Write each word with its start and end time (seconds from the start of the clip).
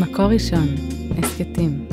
מקור 0.00 0.24
ראשון, 0.24 0.66
הסכתים. 1.18 1.86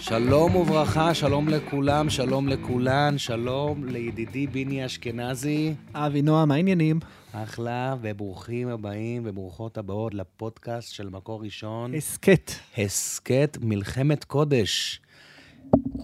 שלום 0.00 0.56
וברכה, 0.56 1.14
שלום 1.14 1.48
לכולם, 1.48 2.10
שלום 2.10 2.48
לכולן, 2.48 3.18
שלום 3.18 3.84
לידידי 3.84 4.46
ביני 4.46 4.86
אשכנזי. 4.86 5.74
אבי 5.94 6.22
נועה, 6.22 6.44
מה 6.44 6.54
העניינים? 6.54 7.00
אחלה, 7.32 7.96
וברוכים 8.02 8.68
הבאים 8.68 9.22
וברוכות 9.24 9.78
הבאות 9.78 10.14
לפודקאסט 10.14 10.92
של 10.92 11.08
מקור 11.08 11.42
ראשון. 11.42 11.94
הסכת. 11.94 12.50
הסכת 12.78 13.58
מלחמת 13.60 14.24
קודש. 14.24 15.00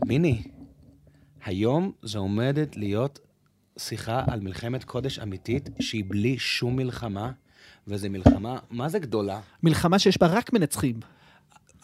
ביני, 0.07 0.43
היום 1.45 1.93
זו 2.03 2.19
עומדת 2.19 2.77
להיות 2.77 3.19
שיחה 3.83 4.25
על 4.31 4.41
מלחמת 4.41 4.85
קודש 4.85 5.19
אמיתית, 5.19 5.71
שהיא 5.81 6.05
בלי 6.09 6.39
שום 6.39 6.77
מלחמה, 6.77 7.33
וזו 7.89 8.11
מלחמה, 8.11 8.59
מה 8.71 8.89
זה 8.89 8.99
גדולה? 8.99 9.41
מלחמה 9.63 9.99
שיש 9.99 10.19
בה 10.19 10.27
רק 10.27 10.53
מנצחים. 10.53 11.01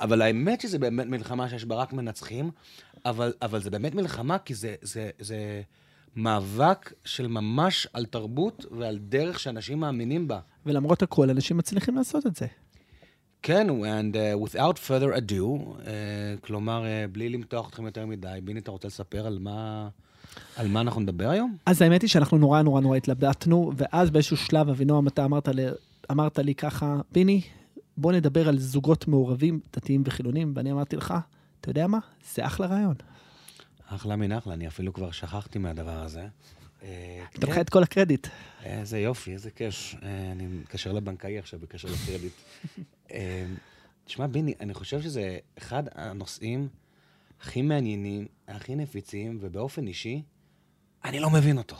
אבל 0.00 0.22
האמת 0.22 0.60
שזה 0.60 0.78
באמת 0.78 1.06
מלחמה 1.06 1.48
שיש 1.48 1.64
בה 1.64 1.76
רק 1.76 1.92
מנצחים, 1.92 2.50
אבל, 3.04 3.32
אבל 3.42 3.62
זה 3.62 3.70
באמת 3.70 3.94
מלחמה 3.94 4.38
כי 4.38 4.54
זה, 4.54 4.74
זה, 4.82 5.10
זה 5.18 5.62
מאבק 6.16 6.92
של 7.04 7.26
ממש 7.26 7.86
על 7.92 8.06
תרבות 8.06 8.66
ועל 8.70 8.98
דרך 8.98 9.40
שאנשים 9.40 9.80
מאמינים 9.80 10.28
בה. 10.28 10.40
ולמרות 10.66 11.02
הכל, 11.02 11.30
אנשים 11.30 11.56
מצליחים 11.56 11.96
לעשות 11.96 12.26
את 12.26 12.36
זה. 12.36 12.46
כן, 13.42 13.66
and 13.70 14.14
uh, 14.14 14.48
without 14.48 14.78
further 14.78 15.16
ado, 15.16 15.32
uh, 15.32 15.86
כלומר, 16.40 16.82
uh, 16.82 17.12
בלי 17.12 17.28
למתוח 17.28 17.68
אתכם 17.68 17.86
יותר 17.86 18.06
מדי, 18.06 18.38
ביני, 18.44 18.60
אתה 18.60 18.70
רוצה 18.70 18.88
לספר 18.88 19.26
על 19.26 19.38
מה, 19.38 19.88
על 20.56 20.68
מה 20.68 20.80
אנחנו 20.80 21.00
נדבר 21.00 21.30
היום? 21.30 21.56
אז 21.66 21.82
האמת 21.82 22.02
היא 22.02 22.10
שאנחנו 22.10 22.38
נורא 22.38 22.62
נורא 22.62 22.80
נורא 22.80 22.96
התלבטנו, 22.96 23.72
ואז 23.76 24.10
באיזשהו 24.10 24.36
שלב, 24.36 24.68
אבינועם, 24.68 25.08
אתה 25.08 25.24
אמרת 25.24 25.48
לי, 25.48 25.62
אמרת 26.10 26.38
לי 26.38 26.54
ככה, 26.54 27.00
ביני, 27.12 27.40
בוא 27.96 28.12
נדבר 28.12 28.48
על 28.48 28.58
זוגות 28.58 29.08
מעורבים, 29.08 29.60
דתיים 29.72 30.02
וחילונים, 30.06 30.52
ואני 30.56 30.72
אמרתי 30.72 30.96
לך, 30.96 31.14
אתה 31.60 31.70
יודע 31.70 31.86
מה? 31.86 31.98
זה 32.34 32.46
אחלה 32.46 32.66
רעיון. 32.66 32.94
אחלה 33.88 34.16
מן 34.16 34.32
אחלה, 34.32 34.54
אני 34.54 34.68
אפילו 34.68 34.92
כבר 34.92 35.10
שכחתי 35.10 35.58
מהדבר 35.58 36.02
הזה. 36.02 36.26
אה, 36.82 37.24
אתה 37.30 37.46
כן. 37.46 37.52
לך 37.52 37.58
את 37.58 37.70
כל 37.70 37.82
הקרדיט. 37.82 38.26
איזה 38.64 38.98
יופי, 38.98 39.32
איזה 39.32 39.50
כיף. 39.50 39.94
אה, 40.02 40.32
אני 40.32 40.46
מתקשר 40.46 40.92
לבנקאי 40.92 41.38
עכשיו 41.38 41.60
בקשר 41.60 41.88
לקרדיט. 41.88 42.32
אה, 43.12 43.46
תשמע, 44.04 44.26
ביני, 44.26 44.54
אני 44.60 44.74
חושב 44.74 45.02
שזה 45.02 45.38
אחד 45.58 45.82
הנושאים 45.94 46.68
הכי 47.40 47.62
מעניינים, 47.62 48.26
הכי 48.56 48.76
נפיצים, 48.76 49.38
ובאופן 49.40 49.86
אישי, 49.86 50.22
אני 51.04 51.20
לא 51.20 51.30
מבין 51.30 51.58
אותו. 51.58 51.76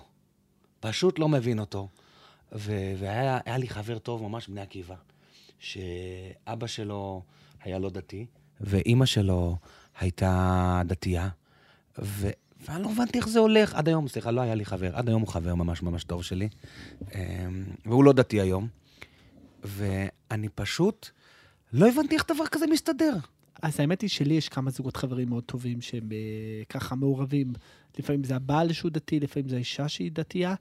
פשוט 0.81 1.19
לא 1.19 1.29
מבין 1.29 1.59
אותו. 1.59 1.89
ו- 2.53 2.93
והיה 2.99 3.39
היה 3.45 3.59
לי 3.59 3.69
חבר 3.69 3.99
טוב, 3.99 4.23
ממש 4.23 4.49
בני 4.49 4.61
עקיבא, 4.61 4.95
שאבא 5.59 6.67
שלו 6.67 7.23
היה 7.63 7.79
לא 7.79 7.91
דתי, 7.91 8.27
ואימא 8.61 9.07
שלו 9.07 9.57
הייתה 10.01 10.83
דתייה, 10.87 11.29
ו- 11.99 12.31
ואני 12.61 12.83
לא 12.83 12.91
הבנתי 12.91 13.19
איך 13.19 13.29
זה 13.29 13.39
הולך. 13.39 13.75
עד 13.75 13.89
היום, 13.89 14.09
סליחה, 14.09 14.31
לא 14.31 14.41
היה 14.41 14.55
לי 14.55 14.65
חבר, 14.65 14.97
עד 14.97 15.09
היום 15.09 15.23
הוא 15.23 15.29
חבר 15.29 15.55
ממש 15.55 15.83
ממש 15.83 16.05
טוב 16.05 16.23
שלי, 16.23 16.49
אמ, 17.15 17.65
והוא 17.87 18.05
לא 18.05 18.13
דתי 18.13 18.41
היום, 18.41 18.69
ואני 19.65 20.49
פשוט 20.55 21.09
לא 21.73 21.89
הבנתי 21.89 22.15
איך 22.15 22.25
דבר 22.29 22.47
כזה 22.47 22.67
מסתדר. 22.67 23.13
אז 23.63 23.81
האמת 23.81 24.01
היא 24.01 24.11
שלי 24.11 24.35
יש 24.35 24.49
כמה 24.49 24.71
זוגות 24.71 24.97
חברים 24.97 25.29
מאוד 25.29 25.45
טובים 25.45 25.81
שהם 25.81 26.09
אה, 26.13 26.65
ככה 26.69 26.95
מעורבים. 26.95 27.53
לפעמים 27.99 28.25
זה 28.25 28.37
הבעל 28.37 28.73
שהוא 28.73 28.91
דתי, 28.91 29.21
לפעמים 29.21 29.49
זה 29.49 29.57
האישה 29.57 29.89
שהיא 29.89 30.13
דתייה. 30.13 30.55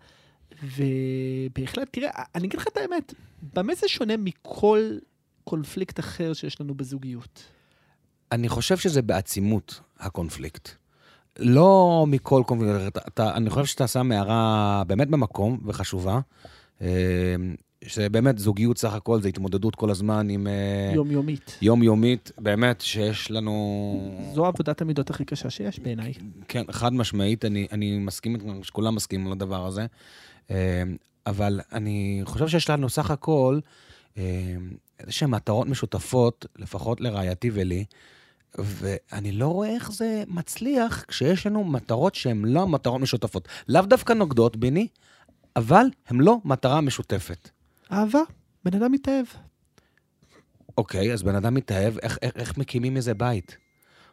ובהחלט, 0.64 1.88
תראה, 1.92 2.10
אני 2.36 2.48
אגיד 2.48 2.60
לך 2.60 2.68
את 2.68 2.78
האמת, 2.78 3.14
במה 3.54 3.76
זה 3.76 3.88
שונה 3.88 4.18
מכל 4.18 4.98
קונפליקט 5.44 6.00
אחר 6.00 6.34
שיש 6.34 6.62
לנו 6.62 6.76
בזוגיות? 6.76 7.44
אני 8.32 8.50
חושב 8.50 8.78
שזה 8.78 9.02
בעצימות, 9.02 9.82
הקונפליקט. 10.00 10.70
לא 11.40 12.06
מכל 12.08 12.44
קונפליקט, 12.48 12.98
אתה, 13.08 13.36
אני 13.36 13.50
חושב 13.50 13.66
שאתה 13.66 13.88
שם 13.88 14.12
הערה 14.12 14.84
באמת 14.88 15.08
במקום 15.08 15.60
וחשובה. 15.66 16.20
שבאמת 17.86 18.40
זוגיות 18.40 18.78
סך 18.78 18.94
הכל 18.94 19.22
זה 19.22 19.30
התמודדות 19.30 19.76
כל 19.76 19.90
הזמן 19.90 20.30
עם... 20.30 20.48
אה, 20.48 20.92
יומיומית. 20.96 21.58
יומיומית, 21.62 22.32
באמת 22.38 22.82
שיש 22.82 23.32
לנו... 23.32 24.20
זו 24.34 24.46
עבודת 24.46 24.82
המידות 24.82 25.10
הכי 25.10 25.26
קשה 25.26 25.50
שיש 25.50 25.80
בעיניי. 25.80 26.14
כן, 26.48 26.64
חד 26.72 26.94
משמעית, 26.94 27.46
אני, 27.46 27.68
אני 27.72 27.98
מסכים, 27.98 28.36
איתכם, 28.36 28.64
שכולם 28.64 28.96
מסכימים 28.96 29.28
על 29.28 29.34
הדבר 29.34 29.66
הזה. 29.66 29.86
אה, 30.52 30.84
אבל 31.26 31.60
אני 31.72 32.22
חושב 32.26 32.48
שיש 32.48 32.70
לנו 32.70 32.90
סך 32.90 33.12
הכל 33.12 33.60
אה, 34.18 34.24
איזה 35.00 35.12
שהן 35.12 35.30
מטרות 35.30 35.68
משותפות, 35.68 36.46
לפחות 36.58 37.02
לרעייתי 37.02 37.50
ולי, 37.54 37.86
ואני 38.58 39.32
לא 39.32 39.48
רואה 39.48 39.70
איך 39.70 39.92
זה 39.92 40.24
מצליח 40.28 41.06
כשיש 41.08 41.48
לנו 41.48 41.64
מטרות 41.64 42.16
שהן 42.16 42.46
לא 42.46 42.68
מטרות 42.68 43.02
משותפות. 43.02 43.48
לאו 43.68 43.82
דווקא 43.82 44.14
נוגדות 44.14 44.58
ביני, 44.58 44.88
אבל 45.56 45.86
הן 46.08 46.20
לא 46.20 46.38
מטרה 46.46 46.82
משותפת. 46.82 47.50
אהבה, 47.92 48.20
בן 48.66 48.82
אדם 48.82 48.92
מתאהב. 48.92 49.26
אוקיי, 50.78 51.14
אז 51.14 51.24
בן 51.24 51.36
אדם 51.36 51.54
מתאהב, 51.54 51.98
איך, 51.98 52.18
איך, 52.22 52.32
איך 52.36 52.58
מקימים 52.58 52.98
איזה 52.98 53.14
בית? 53.14 53.58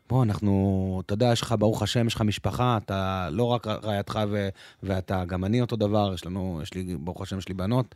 בוא, 0.09 0.23
אנחנו, 0.25 1.03
אתה 1.07 1.15
יודע, 1.15 1.31
יש 1.33 1.43
לך, 1.43 1.55
ברוך 1.59 1.83
השם, 1.83 2.07
יש 2.07 2.15
לך 2.15 2.21
משפחה, 2.21 2.77
אתה 2.85 3.29
לא 3.33 3.45
רק 3.45 3.67
רעייתך 3.67 4.21
ו, 4.31 4.49
ואתה, 4.83 5.25
גם 5.25 5.45
אני 5.45 5.61
אותו 5.61 5.77
דבר, 5.77 6.11
יש 6.15 6.27
לנו, 6.27 6.61
יש 6.63 6.75
לי, 6.75 6.97
ברוך 7.01 7.23
השם, 7.23 7.39
יש 7.39 7.49
לי 7.49 7.55
בנות. 7.55 7.95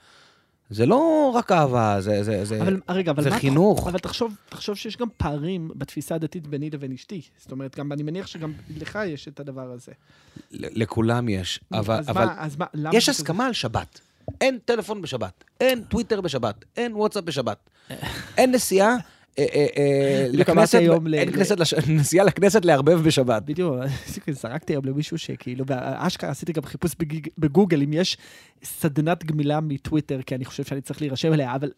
זה 0.70 0.86
לא 0.86 1.30
רק 1.34 1.52
אהבה, 1.52 1.96
זה, 2.00 2.24
זה, 2.24 2.44
זה, 2.44 2.62
אבל 2.62 2.80
רגע, 2.88 3.10
אבל 3.10 3.22
זה 3.22 3.30
מה- 3.30 3.38
חינוך. 3.38 3.88
אבל 3.88 3.98
תחשוב, 3.98 4.36
תחשוב 4.48 4.76
שיש 4.76 4.96
גם 4.96 5.08
פערים 5.16 5.70
בתפיסה 5.74 6.14
הדתית 6.14 6.46
ביני 6.46 6.70
לבין 6.70 6.92
אשתי. 6.92 7.20
זאת 7.38 7.52
אומרת, 7.52 7.76
גם, 7.78 7.92
אני 7.92 8.02
מניח 8.02 8.26
שגם 8.26 8.52
לך 8.76 8.98
יש 9.06 9.28
את 9.28 9.40
הדבר 9.40 9.70
הזה. 9.70 9.92
לכולם 10.50 11.28
יש, 11.28 11.60
אבל, 11.72 11.94
אז 11.98 12.08
אבל 12.10 12.24
מה, 12.24 12.34
אז 12.38 12.56
מה, 12.56 12.66
למה 12.74 12.96
יש 12.96 13.06
זה 13.06 13.10
הסכמה 13.10 13.46
על 13.46 13.52
שבת. 13.52 14.00
אין 14.40 14.58
טלפון 14.64 15.02
בשבת, 15.02 15.44
אין 15.60 15.82
טוויטר 15.82 16.20
בשבת, 16.20 16.64
אין 16.76 16.94
וואטסאפ 16.94 17.24
בשבת, 17.24 17.70
אין 18.36 18.52
נסיעה 18.52 18.96
אה, 19.38 19.46
אה, 19.54 19.66
אה, 19.76 20.26
לכנסת, 20.32 20.80
אין 21.14 21.32
כנסת 21.32 21.56
נסיעה 21.88 22.24
לכנסת 22.24 22.64
לערבב 22.64 23.00
בשבת. 23.02 23.42
בדיוק, 23.42 23.74
זרקתי 24.42 24.72
היום 24.72 24.84
למישהו 24.84 25.18
שכאילו, 25.18 25.64
אשכרה 25.70 26.30
עשיתי 26.30 26.52
גם 26.52 26.62
חיפוש 26.62 26.92
בגוגל, 27.38 27.82
אם 27.82 27.92
יש 27.92 28.16
סדנת 28.64 29.24
גמילה 29.24 29.60
מטוויטר, 29.60 30.22
כי 30.22 30.34
אני 30.34 30.44
חושב 30.44 30.64
שאני 30.64 30.80
צריך 30.80 31.00
להירשם 31.00 31.32
אליה, 31.32 31.54
אבל 31.54 31.70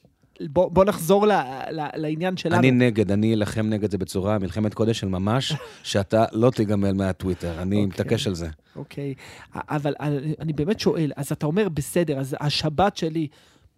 בוא, 0.48 0.70
בוא 0.70 0.84
נחזור 0.84 1.26
ל, 1.26 1.32
ל, 1.70 1.86
לעניין 1.94 2.36
שלנו. 2.36 2.58
אני 2.58 2.70
נגד, 2.70 3.12
אני 3.12 3.34
אלחם 3.34 3.66
נגד 3.66 3.90
זה 3.90 3.98
בצורה 3.98 4.38
מלחמת 4.38 4.74
קודש 4.74 5.00
של 5.00 5.08
ממש, 5.08 5.52
שאתה 5.82 6.24
לא 6.32 6.50
תיגמל 6.50 6.92
מהטוויטר, 6.92 7.62
אני 7.62 7.76
אוקיי. 7.76 7.86
מתעקש 7.86 8.26
על 8.26 8.34
זה. 8.34 8.48
אוקיי, 8.76 9.14
אבל 9.54 9.94
אני, 10.00 10.34
אני 10.40 10.52
באמת 10.52 10.80
שואל, 10.80 11.12
אז 11.16 11.32
אתה 11.32 11.46
אומר, 11.46 11.68
בסדר, 11.68 12.18
אז 12.18 12.36
השבת 12.40 12.96
שלי, 12.96 13.28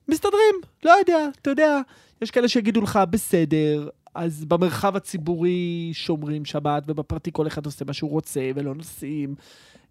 מסתדרים, 0.08 0.54
לא 0.84 0.90
יודע, 0.90 1.28
אתה 1.42 1.50
יודע, 1.50 1.80
יש 2.22 2.30
כאלה 2.30 2.48
שיגידו 2.48 2.80
לך, 2.80 2.98
בסדר, 3.10 3.88
אז 4.14 4.44
במרחב 4.44 4.96
הציבורי 4.96 5.90
שומרים 5.92 6.44
שבת, 6.44 6.82
ובפרטי 6.86 7.30
כל 7.32 7.46
אחד 7.46 7.66
עושה 7.66 7.84
מה 7.84 7.92
שהוא 7.92 8.10
רוצה, 8.10 8.50
ולא 8.54 8.74
נוסעים, 8.74 9.34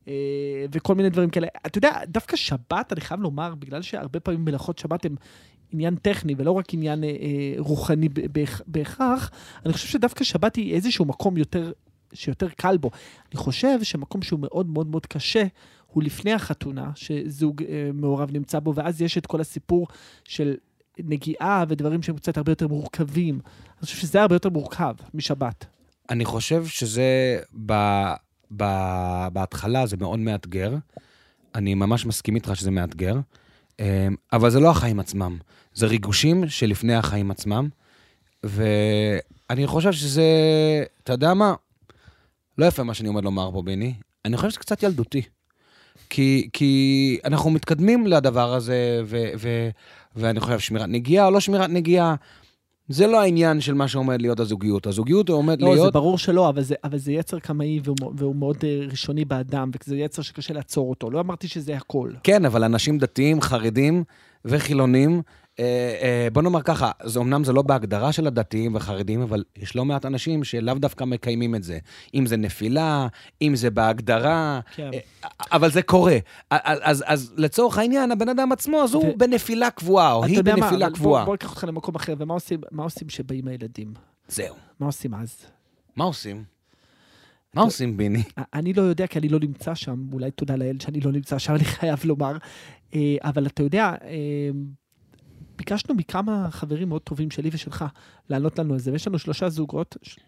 אה, 0.07 0.13
וכל 0.71 0.95
מיני 0.95 1.09
דברים 1.09 1.29
כאלה. 1.29 1.47
אתה 1.65 1.77
יודע, 1.77 1.99
דווקא 2.07 2.35
שבת, 2.35 2.93
אני 2.93 3.01
חייב 3.01 3.21
לומר, 3.21 3.55
בגלל 3.55 3.81
שהרבה 3.81 4.19
פעמים 4.19 4.45
מלאכות 4.45 4.77
שבת 4.77 5.05
הן 5.05 5.15
עניין 5.71 5.95
טכני, 5.95 6.35
ולא 6.37 6.51
רק 6.51 6.73
עניין 6.73 7.03
אה, 7.03 7.09
אה, 7.09 7.53
רוחני 7.57 8.09
בהכרח, 8.67 9.31
אני 9.65 9.73
חושב 9.73 9.87
שדווקא 9.87 10.23
שבת 10.23 10.55
היא 10.55 10.73
איזשהו 10.73 11.05
מקום 11.05 11.37
יותר, 11.37 11.71
שיותר 12.13 12.49
קל 12.49 12.77
בו. 12.77 12.91
אני 13.31 13.37
חושב 13.37 13.83
שמקום 13.83 14.21
שהוא 14.21 14.39
מאוד 14.39 14.69
מאוד 14.69 14.87
מאוד 14.87 15.05
קשה, 15.05 15.43
הוא 15.87 16.03
לפני 16.03 16.33
החתונה, 16.33 16.91
שזוג 16.95 17.63
אה, 17.63 17.89
מעורב 17.93 18.31
נמצא 18.31 18.59
בו, 18.59 18.75
ואז 18.75 19.01
יש 19.01 19.17
את 19.17 19.25
כל 19.25 19.41
הסיפור 19.41 19.87
של 20.23 20.55
נגיעה 20.99 21.63
ודברים 21.67 22.03
שהם 22.03 22.15
קצת 22.15 22.37
הרבה 22.37 22.51
יותר 22.51 22.67
מורכבים. 22.67 23.39
אני 23.45 23.85
חושב 23.85 23.97
שזה 23.97 24.21
הרבה 24.21 24.35
יותר 24.35 24.49
מורכב 24.49 24.95
משבת. 25.13 25.65
אני 26.09 26.25
חושב 26.25 26.65
שזה, 26.65 27.39
ב, 27.65 27.73
ב, 28.57 28.63
בהתחלה 29.33 29.85
זה 29.85 29.97
מאוד 29.97 30.19
מאתגר. 30.19 30.75
אני 31.55 31.73
ממש 31.73 32.05
מסכים 32.05 32.35
איתך 32.35 32.55
שזה 32.55 32.71
מאתגר, 32.71 33.15
אבל 34.33 34.49
זה 34.49 34.59
לא 34.59 34.69
החיים 34.69 34.99
עצמם. 34.99 35.37
זה 35.73 35.85
ריגושים 35.87 36.49
שלפני 36.49 36.95
החיים 36.95 37.31
עצמם, 37.31 37.69
ואני 38.43 39.67
חושב 39.67 39.91
שזה, 39.91 40.23
אתה 41.03 41.13
יודע 41.13 41.33
מה? 41.33 41.53
לא 42.57 42.65
יפה 42.65 42.83
מה 42.83 42.93
שאני 42.93 43.07
עומד 43.07 43.23
לומר 43.23 43.51
פה, 43.51 43.61
ביני. 43.61 43.93
אני 44.25 44.37
חושב 44.37 44.49
שזה 44.49 44.59
קצת 44.59 44.83
ילדותי. 44.83 45.21
כי, 46.09 46.49
כי 46.53 47.19
אנחנו 47.25 47.49
מתקדמים 47.49 48.07
לדבר 48.07 48.53
הזה, 48.53 49.01
ו, 49.05 49.23
ו, 49.39 49.69
ואני 50.15 50.39
חושב, 50.39 50.59
שמירת 50.59 50.89
נגיעה 50.89 51.25
או 51.25 51.31
לא 51.31 51.39
שמירת 51.39 51.69
נגיעה, 51.69 52.15
זה 52.87 53.07
לא 53.07 53.21
העניין 53.21 53.61
של 53.61 53.73
מה 53.73 53.87
שעומד 53.87 54.21
להיות 54.21 54.39
הזוגיות. 54.39 54.87
הזוגיות 54.87 55.29
עומד 55.29 55.61
לא, 55.61 55.69
זה 55.69 55.75
להיות... 55.75 55.93
ברור 55.93 56.17
שלא, 56.17 56.49
אבל 56.49 56.61
זה, 56.61 56.75
אבל 56.83 56.97
זה 56.97 57.11
יצר 57.11 57.39
קמאי 57.39 57.79
והוא, 57.83 57.97
והוא 58.15 58.35
מאוד 58.35 58.57
אה, 58.63 58.79
ראשוני 58.89 59.25
באדם, 59.25 59.71
וזה 59.83 59.97
יצר 59.97 60.21
שקשה 60.21 60.53
לעצור 60.53 60.89
אותו. 60.89 61.11
לא 61.11 61.19
אמרתי 61.19 61.47
שזה 61.47 61.75
הכל. 61.75 62.11
כן, 62.23 62.45
אבל 62.45 62.63
אנשים 62.63 62.97
דתיים, 62.97 63.41
חרדים 63.41 64.03
וחילונים, 64.45 65.21
בוא 66.33 66.41
נאמר 66.41 66.61
ככה, 66.61 66.91
זה 67.03 67.19
אמנם 67.19 67.43
זה 67.43 67.53
לא 67.53 67.61
בהגדרה 67.61 68.11
של 68.11 68.27
הדתיים 68.27 68.75
וחרדים, 68.75 69.21
אבל 69.21 69.43
יש 69.55 69.75
לא 69.75 69.85
מעט 69.85 70.05
אנשים 70.05 70.43
שלאו 70.43 70.73
דווקא 70.73 71.03
מקיימים 71.03 71.55
את 71.55 71.63
זה. 71.63 71.79
אם 72.15 72.25
זה 72.25 72.37
נפילה, 72.37 73.07
אם 73.41 73.55
זה 73.55 73.69
בהגדרה, 73.69 74.59
כן. 74.75 74.89
אה, 74.93 74.99
אבל 75.51 75.71
זה 75.71 75.81
קורה. 75.81 76.17
אז, 76.49 76.79
אז, 76.81 77.03
אז 77.07 77.33
לצורך 77.37 77.77
העניין, 77.77 78.11
הבן 78.11 78.29
אדם 78.29 78.51
עצמו, 78.51 78.83
אז 78.83 78.93
הוא 78.93 79.05
ו- 79.05 79.17
בנפילה 79.17 79.69
קבועה, 79.69 80.13
או 80.13 80.23
היא 80.23 80.37
מה, 80.37 80.43
בנפילה 80.43 80.85
אבל 80.85 80.95
קבועה. 80.95 81.25
בוא, 81.25 81.33
ניקח 81.33 81.49
אותך 81.49 81.63
למקום 81.67 81.95
אחר, 81.95 82.13
ומה 82.17 82.33
עושים, 82.33 82.61
מה 82.71 82.83
עושים 82.83 83.09
שבאים 83.09 83.47
הילדים? 83.47 83.93
זהו. 84.27 84.55
מה 84.79 84.85
עושים 84.85 85.13
אז? 85.13 85.35
מה 85.95 86.03
עושים? 86.03 86.43
מה 87.53 87.61
עושים, 87.61 87.97
ביני? 87.97 88.23
אני 88.53 88.73
לא 88.73 88.81
יודע, 88.81 89.07
כי 89.07 89.19
אני 89.19 89.29
לא 89.29 89.39
נמצא 89.39 89.75
שם, 89.75 90.05
אולי 90.13 90.31
תודה 90.31 90.55
לאל 90.55 90.77
שאני 90.79 90.99
לא 90.99 91.11
נמצא 91.11 91.39
שם, 91.39 91.55
אני 91.55 91.63
חייב 91.65 91.99
לומר. 92.05 92.37
אה, 92.95 93.15
אבל 93.23 93.45
אתה 93.45 93.63
יודע, 93.63 93.95
אה, 94.03 94.49
ביקשנו 95.61 95.95
מכמה 95.95 96.47
חברים 96.51 96.89
מאוד 96.89 97.01
טובים 97.01 97.31
שלי 97.31 97.49
ושלך 97.53 97.85
לענות 98.29 98.59
לנו 98.59 98.73
על 98.73 98.79
זה, 98.79 98.91
ויש 98.91 99.07
לנו 99.07 99.19
שלושה 99.19 99.49
זוגות. 99.49 99.97
ש- 100.01 100.19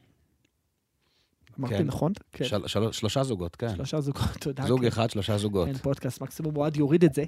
אמרתי 1.60 1.78
כן. 1.78 1.84
נכון? 1.84 2.12
כן. 2.32 2.46
של, 2.46 2.68
של, 2.68 2.92
שלושה 2.92 3.24
זוגות, 3.24 3.56
כן. 3.56 3.76
שלושה 3.76 4.02
זוגות, 4.02 4.24
תודה. 4.44 4.64
זוג 4.68 4.82
כן. 4.82 4.88
אחד, 4.88 5.10
שלושה 5.10 5.38
זוגות. 5.38 5.68
אין 5.68 5.78
פודקאסט, 5.78 6.22
מקסימום 6.22 6.58
אוהד 6.58 6.78
יוריד 6.78 7.04
את 7.04 7.14
זה. 7.14 7.24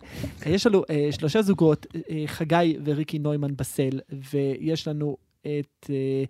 יש 0.45 0.67
לנו 0.67 0.83
אה, 0.89 1.09
שלושה 1.11 1.41
זוגות, 1.41 1.85
אה, 2.09 2.23
חגי 2.27 2.77
וריקי 2.85 3.19
נוימן 3.19 3.55
בסל, 3.55 3.99
ויש 4.31 4.87
לנו 4.87 5.17
את 5.41 5.89
אה, 5.89 6.23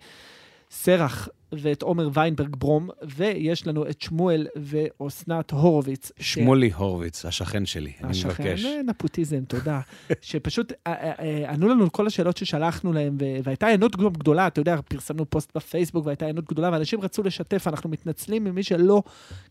סרח 0.70 1.28
ואת 1.52 1.82
עומר 1.82 2.08
ויינברג 2.14 2.56
ברום, 2.56 2.88
ויש 3.16 3.66
לנו 3.66 3.88
את 3.88 4.00
שמואל 4.00 4.46
ואסנת 4.56 5.50
הורוביץ. 5.50 6.12
ש- 6.18 6.34
שמולי 6.34 6.70
הורוביץ, 6.72 7.24
השכן 7.24 7.66
שלי, 7.66 7.92
אני 8.02 8.10
השכן, 8.10 8.28
מבקש. 8.28 8.64
אה, 8.64 8.80
נפוטיזם, 8.86 9.44
תודה. 9.44 9.80
שפשוט 10.20 10.72
אה, 10.86 10.92
אה, 11.18 11.50
ענו 11.50 11.68
לנו 11.68 11.92
כל 11.92 12.06
השאלות 12.06 12.36
ששלחנו 12.36 12.92
להם, 12.92 13.16
והייתה 13.44 13.66
היענות 13.66 13.96
גם 13.96 14.08
גדולה, 14.12 14.46
אתה 14.46 14.60
יודע, 14.60 14.76
פרסמנו 14.88 15.30
פוסט 15.30 15.56
בפייסבוק 15.56 16.06
והייתה 16.06 16.24
היענות 16.24 16.44
גדולה, 16.44 16.70
ואנשים 16.72 17.00
רצו 17.00 17.22
לשתף, 17.22 17.68
אנחנו 17.68 17.90
מתנצלים 17.90 18.44
ממי 18.44 18.62
שלא 18.62 19.02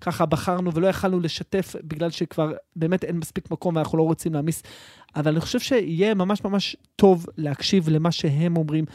ככה 0.01 0.25
בחרנו 0.25 0.73
ולא 0.73 0.87
יכלנו 0.87 1.19
לשתף, 1.19 1.75
בגלל 1.83 2.09
שכבר 2.09 2.51
באמת 2.75 3.03
אין 3.03 3.17
מספיק 3.17 3.51
מקום 3.51 3.75
ואנחנו 3.75 3.97
לא 3.97 4.03
רוצים 4.03 4.33
להעמיס. 4.33 4.63
אבל 5.15 5.31
אני 5.31 5.39
חושב 5.41 5.59
שיהיה 5.59 6.13
ממש 6.13 6.43
ממש 6.43 6.75
טוב 6.95 7.25
להקשיב 7.37 7.89
למה 7.89 8.11
שהם 8.11 8.57
אומרים. 8.57 8.85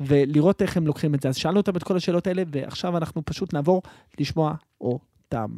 ולראות 0.00 0.62
איך 0.62 0.76
הם 0.76 0.86
לוקחים 0.86 1.14
את 1.14 1.20
זה. 1.20 1.28
אז 1.28 1.36
שאלנו 1.36 1.56
אותם 1.56 1.76
את 1.76 1.82
כל 1.82 1.96
השאלות 1.96 2.26
האלה, 2.26 2.42
ועכשיו 2.52 2.96
אנחנו 2.96 3.24
פשוט 3.24 3.54
נעבור 3.54 3.82
לשמוע 4.20 4.54
אותם. 4.80 5.56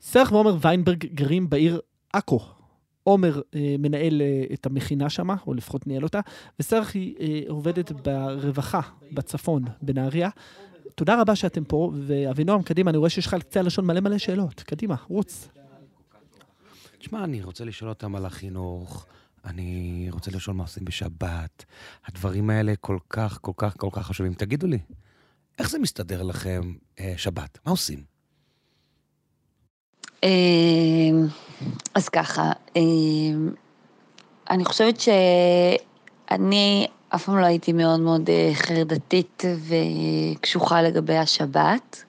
סרח 0.00 0.32
ועומר 0.32 0.56
ויינברג 0.60 1.06
גרים 1.14 1.50
בעיר 1.50 1.80
עכו. 2.12 2.40
עומר 3.02 3.40
אה, 3.54 3.74
מנהל 3.78 4.22
אה, 4.22 4.44
את 4.54 4.66
המכינה 4.66 5.10
שמה, 5.10 5.36
או 5.46 5.54
לפחות 5.54 5.86
ניהל 5.86 6.02
אותה, 6.02 6.20
וסרח 6.60 6.94
היא 6.94 7.14
אה, 7.20 7.40
עובדת 7.48 7.92
ברווחה 7.92 8.80
בצפון, 9.12 9.64
בנהריה. 9.82 10.28
תודה 10.94 11.20
רבה 11.20 11.36
שאתם 11.36 11.64
פה, 11.64 11.92
ואבינועם, 12.06 12.62
קדימה, 12.62 12.90
אני 12.90 12.98
רואה 12.98 13.10
שיש 13.10 13.26
לך 13.26 13.34
על 13.34 13.40
קצה 13.40 13.60
הלשון 13.60 13.86
מלא 13.86 14.00
מלא 14.00 14.18
שאלות. 14.18 14.62
קדימה, 14.62 14.94
רוץ. 15.08 15.48
תשמע, 16.98 17.24
אני 17.24 17.42
רוצה 17.42 17.64
לשאול 17.64 17.90
אותם 17.90 18.16
על 18.16 18.26
החינוך, 18.26 19.06
אני 19.44 20.08
רוצה 20.10 20.30
לשאול 20.30 20.56
מה 20.56 20.62
עושים 20.62 20.84
בשבת. 20.84 21.64
הדברים 22.06 22.50
האלה 22.50 22.72
כל 22.80 22.98
כך, 23.10 23.38
כל 23.40 23.52
כך, 23.56 23.74
כל 23.76 23.88
כך 23.92 24.06
חשובים. 24.06 24.34
תגידו 24.34 24.66
לי, 24.66 24.78
איך 25.58 25.70
זה 25.70 25.78
מסתדר 25.78 26.22
לכם 26.22 26.72
אה, 27.00 27.14
שבת? 27.16 27.58
מה 27.64 27.70
עושים? 27.70 28.02
אמ, 30.22 31.26
אז 31.94 32.08
ככה, 32.08 32.52
אמ, 32.76 33.50
אני 34.50 34.64
חושבת 34.64 35.00
שאני 35.00 36.86
אף 37.08 37.24
פעם 37.24 37.38
לא 37.38 37.46
הייתי 37.46 37.72
מאוד 37.72 38.00
מאוד 38.00 38.30
אה, 38.30 38.50
חרדתית 38.54 39.44
וקשוחה 39.68 40.82
לגבי 40.82 41.16
השבת. 41.16 42.04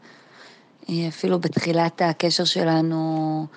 אה, 0.89 1.07
אפילו 1.07 1.39
בתחילת 1.39 2.01
הקשר 2.01 2.43
שלנו 2.43 3.47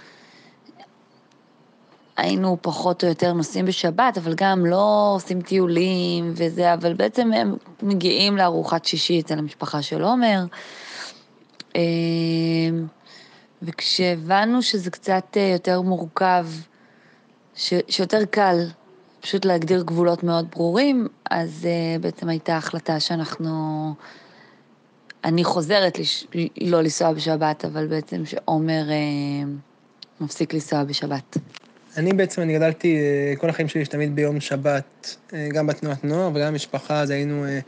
היינו 2.16 2.56
פחות 2.62 3.04
או 3.04 3.08
יותר 3.08 3.32
נוסעים 3.32 3.66
בשבת, 3.66 4.18
אבל 4.18 4.34
גם 4.36 4.66
לא 4.66 5.12
עושים 5.16 5.42
טיולים 5.42 6.32
וזה, 6.36 6.74
אבל 6.74 6.94
בעצם 6.94 7.32
הם 7.32 7.56
מגיעים 7.82 8.36
לארוחת 8.36 8.84
שישי 8.84 9.20
אצל 9.20 9.38
המשפחה 9.38 9.82
של 9.82 10.02
עומר. 10.02 10.44
אמ, 11.74 12.86
וכשהבנו 13.62 14.62
שזה 14.62 14.90
קצת 14.90 15.36
אה, 15.36 15.50
יותר 15.52 15.80
מורכב, 15.80 16.46
ש, 17.54 17.74
שיותר 17.88 18.24
קל 18.24 18.56
פשוט 19.20 19.44
להגדיר 19.44 19.82
גבולות 19.82 20.22
מאוד 20.22 20.50
ברורים, 20.50 21.08
אז 21.30 21.66
uh, 21.68 22.02
בעצם 22.02 22.28
הייתה 22.28 22.56
החלטה 22.56 23.00
שאנחנו... 23.00 23.94
אני 25.24 25.44
חוזרת 25.44 25.98
לש, 25.98 26.26
לא 26.60 26.80
לנסוע 26.80 27.12
בשבת, 27.12 27.64
אבל 27.64 27.86
בעצם 27.86 28.26
שעומר 28.26 28.82
uh, 28.88 30.22
מפסיק 30.24 30.54
לנסוע 30.54 30.84
בשבת. 30.84 31.36
אני 31.96 32.12
בעצם, 32.12 32.42
אני 32.42 32.54
גדלתי 32.54 32.96
אה, 32.96 33.36
כל 33.36 33.48
החיים 33.48 33.68
שלי 33.68 33.84
תמיד 33.84 34.14
ביום 34.16 34.40
שבת, 34.40 35.16
אה, 35.34 35.48
גם 35.52 35.66
בתנועת 35.66 36.04
נוער 36.04 36.30
וגם 36.34 36.52
במשפחה, 36.52 37.00
אז 37.00 37.10
היינו, 37.10 37.44
אה, 37.44 37.58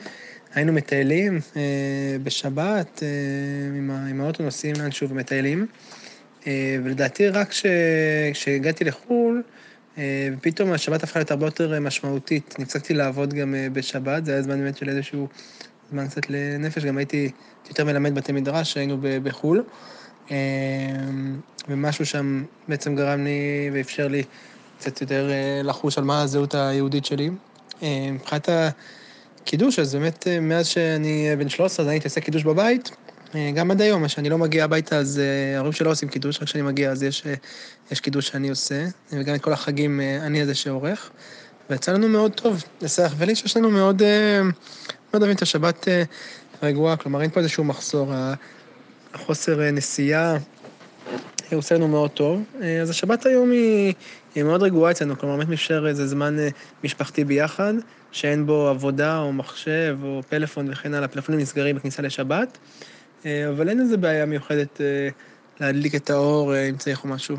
היינו 0.54 0.72
מטיילים 0.72 1.40
בשבת, 2.22 3.02
עם, 3.76 3.90
עם 3.90 4.20
האוטו 4.20 4.42
נוסעים 4.42 4.74
לאנשהו 4.78 5.08
ומטיילים. 5.08 5.66
ולדעתי 6.84 7.28
רק 7.28 7.48
כש- 7.48 7.66
כשהגעתי 8.32 8.84
לחו"ל, 8.84 9.42
ופתאום 10.32 10.72
השבת 10.72 11.02
הפכה 11.02 11.18
להיות 11.18 11.30
הרבה 11.30 11.46
יותר 11.46 11.80
משמעותית. 11.80 12.54
נפסקתי 12.58 12.94
לעבוד 12.94 13.34
גם 13.34 13.54
בשבת, 13.72 14.24
זה 14.24 14.32
היה 14.32 14.42
זמן 14.42 14.58
באמת 14.58 14.76
של 14.76 14.88
איזשהו 14.88 15.28
זמן 15.90 16.08
קצת 16.08 16.30
לנפש, 16.30 16.84
גם 16.84 16.98
הייתי 16.98 17.30
יותר 17.68 17.84
מלמד 17.84 18.14
בתי 18.14 18.32
מדרש, 18.32 18.76
היינו 18.76 18.98
בחו"ל. 19.00 19.64
אה, 20.30 20.36
ומשהו 21.68 22.06
שם 22.06 22.44
בעצם 22.68 22.96
גרם 22.96 23.24
לי 23.24 23.70
ואפשר 23.72 24.08
לי 24.08 24.22
קצת 24.78 25.00
יותר 25.00 25.30
אה, 25.30 25.60
לחוש 25.64 25.98
על 25.98 26.04
מה 26.04 26.22
הזהות 26.22 26.54
היהודית 26.54 27.04
שלי. 27.04 27.30
אה, 27.82 28.08
מבחינת 28.12 28.48
הקידוש, 29.42 29.78
אז 29.78 29.94
באמת 29.94 30.26
מאז 30.40 30.66
שאני 30.66 31.28
בן 31.38 31.48
13, 31.48 31.82
אז 31.82 31.88
אני 31.88 31.94
הייתי 31.94 32.08
עושה 32.08 32.20
קידוש 32.20 32.42
בבית, 32.42 32.90
גם 33.54 33.70
עד 33.70 33.80
היום, 33.80 34.06
כשאני 34.06 34.28
לא 34.28 34.38
מגיע 34.38 34.64
הביתה, 34.64 34.96
אז 34.96 35.20
ההורים 35.54 35.72
שלא 35.72 35.90
עושים 35.90 36.08
קידוש, 36.08 36.36
רק 36.36 36.44
כשאני 36.44 36.62
מגיע 36.62 36.90
אז 36.90 37.02
יש, 37.02 37.22
יש 37.90 38.00
קידוש 38.00 38.28
שאני 38.28 38.48
עושה, 38.48 38.84
וגם 39.12 39.34
את 39.34 39.40
כל 39.40 39.52
החגים 39.52 40.00
אני 40.20 40.42
הזה 40.42 40.54
שעורך. 40.54 41.10
ויצא 41.70 41.92
לנו 41.92 42.08
מאוד 42.08 42.32
טוב, 42.32 42.62
לסרח 42.80 43.14
ולי, 43.18 43.36
שיש 43.36 43.56
לנו 43.56 43.70
מאוד, 43.70 44.02
מאוד 45.12 45.22
אוהבים 45.22 45.36
את 45.36 45.42
השבת 45.42 45.88
רגועה, 46.62 46.96
כלומר 46.96 47.22
אין 47.22 47.30
פה 47.30 47.40
איזשהו 47.40 47.64
מחסור. 47.64 48.12
החוסר 49.16 49.62
אה, 49.62 49.70
נסיעה 49.70 50.36
הוא 51.50 51.58
עושה 51.58 51.74
לנו 51.74 51.88
מאוד 51.88 52.10
טוב. 52.10 52.42
אה, 52.62 52.82
אז 52.82 52.90
השבת 52.90 53.26
היום 53.26 53.50
היא, 53.50 53.94
היא 54.34 54.44
מאוד 54.44 54.62
רגועה 54.62 54.90
אצלנו, 54.90 55.18
כלומר, 55.18 55.36
באמת 55.36 55.48
מאפשר 55.48 55.86
איזה 55.88 56.06
זמן 56.06 56.38
אה, 56.38 56.48
משפחתי 56.84 57.24
ביחד, 57.24 57.74
שאין 58.12 58.46
בו 58.46 58.68
עבודה 58.68 59.18
או 59.18 59.32
מחשב 59.32 59.98
או 60.02 60.20
פלאפון 60.28 60.72
וכן 60.72 60.94
הלאה, 60.94 61.08
פלאפונים 61.08 61.40
נסגרים 61.40 61.76
בכניסה 61.76 62.02
לשבת, 62.02 62.58
אה, 63.26 63.48
אבל 63.48 63.68
אין 63.68 63.80
איזה 63.80 63.96
בעיה 63.96 64.26
מיוחדת 64.26 64.80
אה, 64.80 65.08
להדליק 65.60 65.94
את 65.94 66.10
האור 66.10 66.54
אה, 66.54 66.68
אם 66.68 66.76
צריך 66.76 67.04
או 67.04 67.08
משהו. 67.08 67.36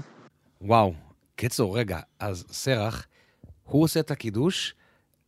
וואו, 0.62 0.94
קיצור, 1.36 1.78
רגע, 1.78 2.00
אז 2.20 2.46
סרח, 2.52 3.06
הוא 3.64 3.84
עושה 3.84 4.00
את 4.00 4.12
הקידוש, 4.12 4.76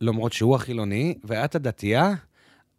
למרות 0.00 0.32
שהוא 0.32 0.54
החילוני, 0.54 1.14
ואת 1.24 1.54
הדתייה, 1.54 2.14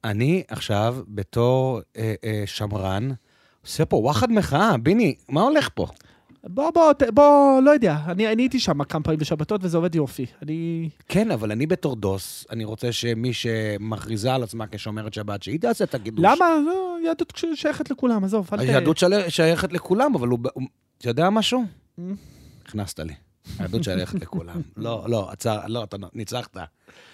אני 0.04 0.44
עכשיו, 0.48 0.98
בתור 1.08 1.82
אה, 1.98 2.14
אה, 2.24 2.44
שמרן, 2.46 3.10
עושה 3.66 3.86
פה 3.86 3.96
וואחד 3.98 4.32
מחאה. 4.32 4.78
ביני, 4.78 5.16
מה 5.30 5.42
הולך 5.42 5.70
פה? 5.74 5.88
בוא, 6.44 6.72
בוא, 6.72 6.94
ת- 6.94 7.04
בוא, 7.14 7.62
לא 7.62 7.72
יודע. 7.72 7.98
אני, 8.08 8.28
אני 8.32 8.42
הייתי 8.42 8.60
שם 8.60 8.84
כמה 8.84 9.04
פעמים 9.04 9.20
בשבתות 9.20 9.62
וזה 9.64 9.78
עובד 9.78 9.96
יופי. 9.96 10.26
אני... 10.42 10.90
כן, 11.10 11.32
אבל 11.32 11.52
אני 11.52 11.68
בתור 11.68 11.96
דוס, 11.96 12.46
אני 12.50 12.64
רוצה 12.64 12.92
שמי 12.92 13.34
שמכריזה 13.34 14.34
על 14.34 14.44
עצמה 14.44 14.66
כשומרת 14.72 15.14
שבת, 15.14 15.44
שהיא 15.44 15.60
תעשה 15.60 15.84
את 15.84 15.96
הקידוש. 15.96 16.26
למה? 16.26 16.46
לא, 16.66 16.98
יהדות 17.06 17.34
שייכת 17.56 17.92
לכולם, 17.92 18.24
עזוב. 18.24 18.48
ת- 18.48 18.60
היהדות 18.60 18.98
של- 18.98 19.30
שייכת 19.30 19.74
לכולם, 19.74 20.16
אבל 20.16 20.28
הוא... 20.28 20.40
אתה 20.98 21.10
יודע 21.10 21.30
משהו? 21.30 21.64
הכנסת 22.66 23.00
לי. 23.00 23.14
היהדות 23.60 23.84
שייכת 23.84 24.22
לכולם. 24.22 24.62
לא, 24.78 25.06
לא, 25.08 25.32
עצר, 25.32 25.60
לא, 25.68 25.84
אתה 25.84 25.98
ניצחת. 26.14 26.58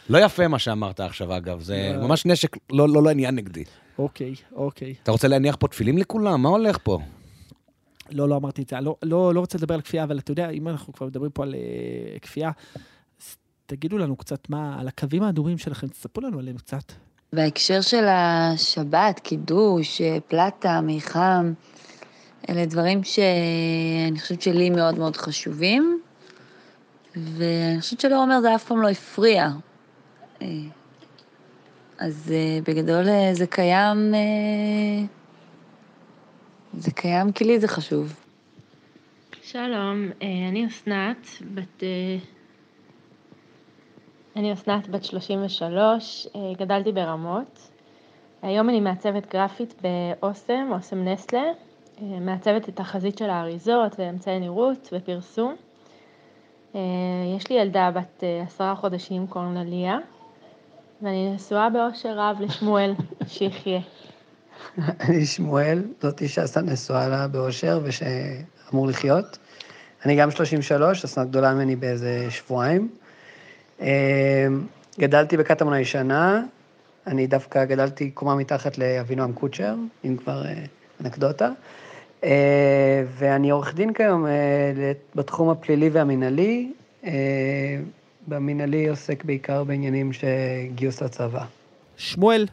לא 0.09 0.17
יפה 0.17 0.47
מה 0.47 0.59
שאמרת 0.59 0.99
עכשיו, 0.99 1.37
אגב. 1.37 1.61
זה 1.61 1.93
לא. 1.97 2.07
ממש 2.07 2.25
נשק 2.25 2.57
לא 2.71 2.89
לא 2.89 3.03
לעניין 3.03 3.35
נגדי. 3.35 3.63
אוקיי, 3.99 4.35
אוקיי. 4.55 4.95
אתה 5.03 5.11
רוצה 5.11 5.27
להניח 5.27 5.55
פה 5.59 5.67
תפילין 5.67 5.97
לכולם? 5.97 6.41
מה 6.41 6.49
הולך 6.49 6.77
פה? 6.83 6.99
לא, 8.11 8.29
לא 8.29 8.35
אמרתי 8.35 8.61
את 8.61 8.69
זה. 8.69 8.79
לא, 8.79 8.95
לא, 9.03 9.33
לא 9.33 9.39
רוצה 9.39 9.57
לדבר 9.57 9.75
על 9.75 9.81
כפייה, 9.81 10.03
אבל 10.03 10.19
אתה 10.19 10.31
יודע, 10.31 10.49
אם 10.49 10.67
אנחנו 10.67 10.93
כבר 10.93 11.07
מדברים 11.07 11.31
פה 11.31 11.43
על 11.43 11.55
uh, 11.55 12.19
כפייה, 12.19 12.51
אז 13.21 13.35
תגידו 13.65 13.97
לנו 13.97 14.15
קצת 14.15 14.49
מה, 14.49 14.79
על 14.79 14.87
הקווים 14.87 15.23
האדומים 15.23 15.57
שלכם, 15.57 15.87
תספרו 15.87 16.23
לנו 16.23 16.39
עליהם 16.39 16.57
קצת. 16.57 16.93
בהקשר 17.33 17.81
של 17.81 18.05
השבת, 18.07 19.19
קידוש, 19.19 20.01
פלטה, 20.27 20.81
מיחם, 20.81 21.53
אלה 22.49 22.65
דברים 22.65 23.03
שאני 23.03 24.19
חושבת 24.19 24.41
שלי 24.41 24.69
מאוד 24.69 24.97
מאוד 24.97 25.17
חשובים, 25.17 26.01
ואני 27.15 27.81
חושבת 27.81 27.99
שלעומר 27.99 28.41
זה 28.41 28.55
אף 28.55 28.63
פעם 28.63 28.81
לא 28.81 28.89
הפריע. 28.89 29.49
אז 31.99 32.33
אה, 32.35 32.59
בגדול 32.63 33.09
אה, 33.09 33.29
זה 33.33 33.47
קיים, 33.47 34.13
זה 36.73 36.91
קיים 36.91 37.31
כי 37.31 37.43
לי 37.43 37.59
זה 37.59 37.67
חשוב. 37.67 38.13
שלום, 39.41 40.09
אני 40.49 40.67
אסנת, 40.67 41.27
בת... 41.53 41.83
אני 44.35 44.53
אסנת 44.53 44.89
בת 44.89 45.03
33, 45.03 46.27
גדלתי 46.57 46.91
ברמות. 46.91 47.69
היום 48.41 48.69
אני 48.69 48.79
מעצבת 48.79 49.33
גרפית 49.33 49.81
באוסם, 49.81 50.69
אוסם 50.71 51.03
נסטלה, 51.03 51.43
מעצבת 52.01 52.69
את 52.69 52.79
החזית 52.79 53.17
של 53.17 53.29
האריזות 53.29 53.95
ואמצעי 53.99 54.39
נראות 54.39 54.89
ופרסום. 54.93 55.55
יש 57.37 57.49
לי 57.49 57.55
ילדה 57.55 57.91
בת 57.91 58.23
עשרה 58.43 58.75
חודשים, 58.75 59.27
קוראים 59.27 59.53
לה 59.53 59.63
ליה. 59.63 59.97
ואני 61.01 61.33
נשואה 61.35 61.69
באושר 61.69 62.13
רב 62.19 62.37
לשמואל, 62.39 62.93
שיחיה. 63.27 63.79
אני 64.77 65.25
שמואל, 65.25 65.83
זאת 66.01 66.21
אישה 66.21 66.43
נשואה 66.61 67.07
לה 67.07 67.27
באושר 67.27 67.79
ושאמור 67.83 68.87
לחיות. 68.87 69.37
אני 70.05 70.15
גם 70.15 70.31
33, 70.31 71.05
אסנת 71.05 71.29
גדולה 71.29 71.53
ממני 71.53 71.75
באיזה 71.75 72.27
שבועיים. 72.29 72.89
אמ, 73.79 73.87
גדלתי 74.99 75.37
בקטמון 75.37 75.73
הישנה, 75.73 76.43
אני 77.07 77.27
דווקא 77.27 77.65
גדלתי 77.65 78.11
קומה 78.11 78.35
מתחת 78.35 78.77
לאבינועם 78.77 79.33
קוצ'ר, 79.33 79.75
אם 80.05 80.17
כבר 80.17 80.45
אה, 80.45 80.53
אנקדוטה. 81.01 81.49
אה, 82.23 83.03
ואני 83.07 83.49
עורך 83.49 83.75
דין 83.75 83.93
כיום 83.93 84.25
אה, 84.25 84.31
בתחום 85.15 85.49
הפלילי 85.49 85.89
והמינהלי. 85.89 86.71
במינהלי 88.27 88.89
עוסק 88.89 89.23
בעיקר 89.23 89.63
בעניינים 89.63 90.13
של 90.13 90.27
גיוס 90.75 91.01
לצבא. 91.01 91.45
שמואל. 91.97 92.45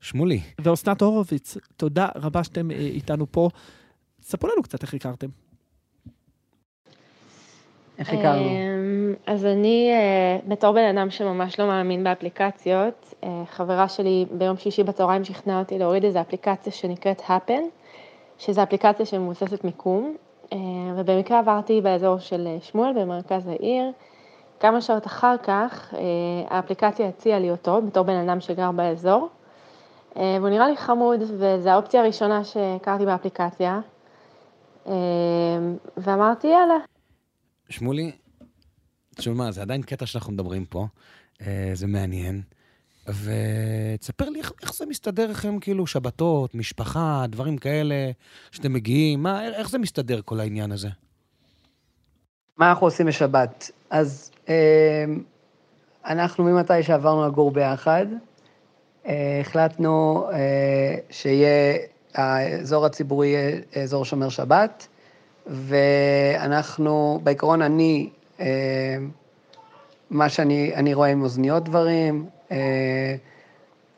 שמולי. 0.00 0.40
ואוסנת 0.58 1.02
הורוביץ, 1.02 1.56
תודה 1.76 2.08
רבה 2.14 2.44
שאתם 2.44 2.70
אה, 2.70 2.76
איתנו 2.76 3.26
פה. 3.32 3.48
ספרו 4.22 4.50
לנו 4.50 4.62
קצת 4.62 4.82
איך 4.82 4.94
הכרתם. 4.94 5.26
איך 7.98 8.08
הכרנו? 8.08 8.48
אמ, 8.48 9.14
אז 9.26 9.46
אני, 9.46 9.90
אה, 9.92 10.38
בתור 10.48 10.72
בן 10.72 10.96
אדם 10.96 11.10
שממש 11.10 11.60
לא 11.60 11.66
מאמין 11.66 12.04
באפליקציות, 12.04 13.14
אה, 13.24 13.42
חברה 13.46 13.88
שלי 13.88 14.26
ביום 14.30 14.56
שישי 14.56 14.82
בצהריים 14.82 15.24
שכנעה 15.24 15.58
אותי 15.58 15.78
להוריד 15.78 16.04
איזו 16.04 16.20
אפליקציה 16.20 16.72
שנקראת 16.72 17.20
happen, 17.20 17.62
שזו 18.38 18.62
אפליקציה 18.62 19.06
שמבוססת 19.06 19.64
מיקום, 19.64 20.16
ובמקרה 20.96 21.38
עברתי 21.38 21.80
באזור 21.80 22.18
של 22.18 22.48
שמואל 22.60 22.92
במרכז 22.92 23.48
העיר. 23.48 23.92
כמה 24.60 24.80
שעות 24.80 25.06
אחר 25.06 25.36
כך, 25.42 25.94
אה, 25.94 26.00
האפליקציה 26.56 27.08
הציעה 27.08 27.38
לי 27.38 27.50
אותו 27.50 27.82
בתור 27.82 28.02
בן 28.02 28.28
אדם 28.28 28.40
שגר 28.40 28.72
באזור, 28.72 29.28
אה, 30.16 30.36
והוא 30.40 30.48
נראה 30.48 30.68
לי 30.68 30.76
חמוד, 30.76 31.20
וזו 31.22 31.70
האופציה 31.70 32.00
הראשונה 32.00 32.44
שהכרתי 32.44 33.06
באפליקציה, 33.06 33.80
אה, 34.86 34.92
ואמרתי, 35.96 36.46
יאללה. 36.46 36.74
שמולי, 37.68 38.12
תשמעו 39.16 39.36
מה, 39.36 39.52
זה 39.52 39.62
עדיין 39.62 39.82
קטע 39.82 40.06
שאנחנו 40.06 40.32
מדברים 40.32 40.64
פה, 40.64 40.86
זה 41.74 41.86
מעניין. 41.86 42.42
ותספר 43.06 44.28
לי 44.28 44.38
איך, 44.38 44.52
איך 44.62 44.74
זה 44.74 44.86
מסתדר 44.86 45.30
לכם, 45.30 45.58
כאילו, 45.60 45.86
שבתות, 45.86 46.54
משפחה, 46.54 47.24
דברים 47.28 47.58
כאלה, 47.58 48.10
שאתם 48.50 48.72
מגיעים, 48.72 49.22
מה, 49.22 49.44
איך 49.44 49.70
זה 49.70 49.78
מסתדר 49.78 50.20
כל 50.24 50.40
העניין 50.40 50.72
הזה? 50.72 50.88
מה 52.56 52.70
אנחנו 52.70 52.86
עושים 52.86 53.06
בשבת? 53.06 53.70
אז 53.90 54.29
אנחנו 56.06 56.44
ממתי 56.44 56.82
שעברנו 56.82 57.26
לגור 57.26 57.50
ביחד, 57.50 58.06
אה, 59.06 59.38
החלטנו 59.40 60.26
אה, 60.32 60.94
שיהיה, 61.10 61.78
האזור 62.14 62.86
הציבורי 62.86 63.28
יהיה 63.28 63.60
אזור 63.82 64.04
שומר 64.04 64.28
שבת, 64.28 64.88
ואנחנו, 65.46 67.20
בעיקרון 67.22 67.62
אני, 67.62 68.10
מה 70.10 70.28
שאני 70.28 70.72
אני 70.74 70.94
רואה 70.94 71.08
עם 71.08 71.22
אוזניות 71.22 71.64
דברים, 71.64 72.26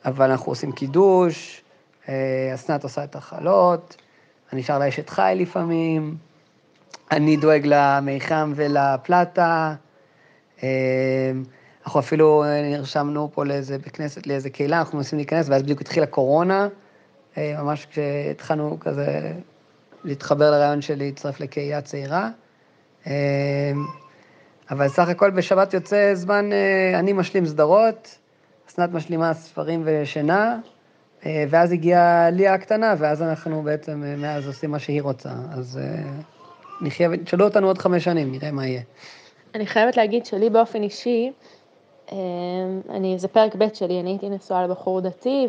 אבל 0.05 0.31
אנחנו 0.31 0.51
עושים 0.51 0.71
קידוש, 0.71 1.63
אסנת 2.53 2.83
עושה 2.83 3.03
את 3.03 3.15
החלות, 3.15 3.95
אני 4.53 4.63
שר 4.63 4.79
לאשת 4.79 5.09
חי 5.09 5.33
לפעמים, 5.35 6.17
אני 7.11 7.37
דואג 7.37 7.61
למיחם 7.65 8.53
ולפלטה. 8.55 9.75
אמ, 10.63 10.67
אנחנו 11.85 11.99
אפילו 11.99 12.43
נרשמנו 12.71 13.29
פה 13.33 13.45
לאיזה 13.45 13.77
בית 13.77 13.95
כנסת, 13.95 14.27
לאיזה 14.27 14.49
קהילה, 14.49 14.79
אנחנו 14.79 14.97
מנסים 14.97 15.17
להיכנס, 15.19 15.49
ואז 15.49 15.63
בדיוק 15.63 15.81
התחילה 15.81 16.05
קורונה, 16.05 16.67
אה, 17.37 17.55
ממש 17.63 17.85
כשהתחלנו 17.85 18.77
כזה 18.79 19.31
להתחבר 20.03 20.51
לרעיון 20.51 20.81
של 20.81 20.97
להצטרף 20.97 21.39
לקהילה 21.39 21.81
צעירה. 21.81 22.29
אמ, 23.07 23.11
אבל 24.71 24.87
סך 24.87 25.07
הכל 25.07 25.31
בשבת 25.31 25.73
יוצא 25.73 26.11
זמן, 26.13 26.49
אה, 26.53 26.99
אני 26.99 27.13
משלים 27.13 27.45
סדרות, 27.45 28.17
אסנת 28.69 28.89
משלימה 28.93 29.33
ספרים 29.33 29.83
ושינה, 29.85 30.57
אה, 31.25 31.45
ואז 31.49 31.71
הגיעה 31.71 32.29
ליה 32.29 32.53
הקטנה, 32.53 32.95
ואז 32.97 33.21
אנחנו 33.21 33.61
בעצם 33.61 34.03
מאז 34.17 34.47
עושים 34.47 34.71
מה 34.71 34.79
שהיא 34.79 35.01
רוצה. 35.01 35.29
אז 35.51 35.79
נחיה, 36.81 37.09
תשאלו 37.23 37.45
אותנו 37.45 37.67
עוד 37.67 37.77
חמש 37.77 38.03
שנים, 38.03 38.31
נראה 38.31 38.51
מה 38.51 38.67
יהיה. 38.67 38.81
אני 39.55 39.65
חייבת 39.65 39.97
להגיד 39.97 40.25
שלי 40.25 40.49
באופן 40.49 40.83
אישי, 40.83 41.31
אמ, 42.11 42.17
אני, 42.89 43.19
זה 43.19 43.27
פרק 43.27 43.55
ב' 43.55 43.73
שלי, 43.73 43.99
אני 43.99 44.09
הייתי 44.09 44.29
נשואה 44.29 44.63
לבחור 44.63 45.01
דתי, 45.01 45.47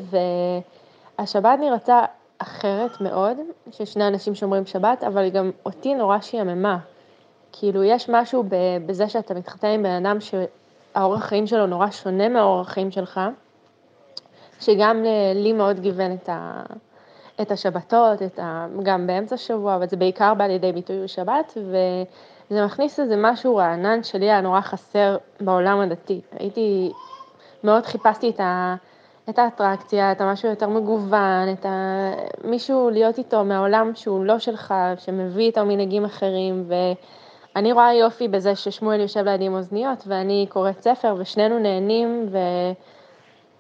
והשבת 1.18 1.58
נראתה 1.60 2.04
אחרת 2.38 3.00
מאוד, 3.00 3.36
ששני 3.70 4.08
אנשים 4.08 4.34
שומרים 4.34 4.66
שבת, 4.66 5.04
אבל 5.04 5.28
גם 5.28 5.50
אותי 5.66 5.94
נורא 5.94 6.20
שיממה. 6.20 6.78
כאילו, 7.52 7.84
יש 7.84 8.10
משהו 8.10 8.44
בזה 8.86 9.08
שאתה 9.08 9.34
מתחתן 9.34 9.68
עם 9.68 9.82
בן 9.82 10.06
אדם 10.06 10.18
שהאורח 10.20 11.24
חיים 11.24 11.46
שלו 11.46 11.66
נורא 11.66 11.90
שונה 11.90 12.28
מהאורח 12.28 12.68
חיים 12.68 12.90
שלך, 12.90 13.20
שגם 14.60 15.04
לי 15.34 15.52
מאוד 15.52 15.80
גיוון 15.80 16.14
את, 16.14 16.28
ה, 16.28 16.62
את 17.40 17.50
השבתות, 17.50 18.22
את 18.22 18.38
ה, 18.38 18.66
גם 18.82 19.06
באמצע 19.06 19.34
השבוע, 19.34 19.76
אבל 19.76 19.88
זה 19.88 19.96
בעיקר 19.96 20.34
בא 20.34 20.44
לידי 20.46 20.72
ביטוי 20.72 21.04
בשבת, 21.04 21.56
וזה 22.50 22.64
מכניס 22.64 23.00
איזה 23.00 23.14
משהו 23.16 23.56
רענן 23.56 24.02
שלי 24.02 24.24
היה 24.24 24.40
נורא 24.40 24.60
חסר 24.60 25.16
בעולם 25.40 25.80
הדתי. 25.80 26.20
הייתי, 26.38 26.92
מאוד 27.64 27.86
חיפשתי 27.86 28.30
את, 28.30 28.40
ה, 28.40 28.74
את 29.30 29.38
האטרקציה, 29.38 30.12
את 30.12 30.20
המשהו 30.20 30.48
יותר 30.48 30.68
מגוון, 30.68 31.52
את 31.52 31.66
ה, 31.66 32.10
מישהו 32.44 32.90
להיות 32.90 33.18
איתו 33.18 33.44
מהעולם 33.44 33.90
שהוא 33.94 34.24
לא 34.24 34.38
שלך, 34.38 34.74
שמביא 34.98 35.46
איתו 35.46 35.64
מנהגים 35.64 36.04
אחרים, 36.04 36.68
ואני 37.54 37.72
רואה 37.72 37.94
יופי 37.94 38.28
בזה 38.28 38.56
ששמואל 38.56 39.00
יושב 39.00 39.24
לידי 39.24 39.44
עם 39.44 39.54
אוזניות, 39.54 40.04
ואני 40.06 40.46
קוראת 40.48 40.82
ספר, 40.82 41.14
ושנינו 41.18 41.58
נהנים, 41.58 42.28
ו... 42.30 42.38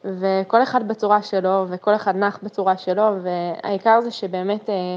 וכל 0.04 0.62
אחד 0.62 0.88
בצורה 0.88 1.22
שלו, 1.22 1.64
וכל 1.68 1.94
אחד 1.94 2.16
נח 2.16 2.38
בצורה 2.42 2.76
שלו, 2.76 3.02
והעיקר 3.22 4.00
זה 4.00 4.10
שבאמת 4.10 4.70
אה, 4.70 4.96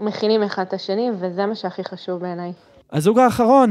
מכינים 0.00 0.42
אחד 0.42 0.62
את 0.62 0.72
השני, 0.72 1.10
וזה 1.18 1.46
מה 1.46 1.54
שהכי 1.54 1.84
חשוב 1.84 2.20
בעיניי. 2.20 2.52
הזוג 2.92 3.18
האחרון, 3.18 3.70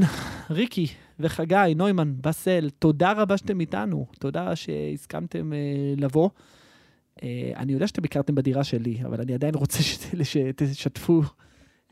ריקי 0.50 0.88
וחגי, 1.20 1.76
נוימן, 1.76 2.14
באסל, 2.22 2.70
תודה 2.80 3.12
רבה 3.12 3.38
שאתם 3.38 3.60
איתנו, 3.60 4.06
תודה 4.20 4.56
שהסכמתם 4.56 5.54
אה, 5.54 5.58
לבוא. 5.98 6.30
אה, 7.24 7.52
אני 7.56 7.74
יודע 7.74 7.88
שאתם 7.88 8.04
הכרתם 8.04 8.36
בדירה 8.36 8.64
שלי, 8.64 9.02
אבל 9.06 9.22
אני 9.22 9.34
עדיין 9.34 9.56
רוצה 9.56 9.80
שתשתפו 10.24 11.22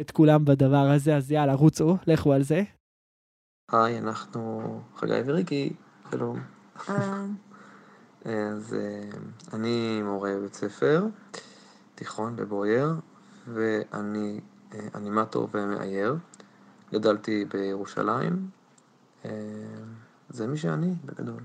את 0.01 0.11
כולם 0.11 0.45
בדבר 0.45 0.89
הזה, 0.89 1.15
אז 1.15 1.31
יאללה, 1.31 1.53
רוצו, 1.53 1.97
לכו 2.07 2.33
על 2.33 2.43
זה. 2.43 2.63
היי, 3.71 3.97
אנחנו 3.97 4.81
חגי 4.95 5.21
וריקי, 5.25 5.73
שלום. 6.11 6.39
אז 8.25 8.73
אה, 8.73 9.09
אני 9.53 10.01
מורה 10.03 10.35
בבית 10.37 10.53
ספר, 10.53 11.05
תיכון 11.95 12.35
בבוייר, 12.35 12.93
ואני 13.47 14.39
אה, 14.73 14.79
אנימטור 14.95 15.47
ומאייר. 15.53 16.15
גדלתי 16.93 17.45
בירושלים. 17.45 18.49
אה, 19.25 19.31
זה 20.29 20.47
מי 20.47 20.57
שאני, 20.57 20.93
בגדול. 21.05 21.43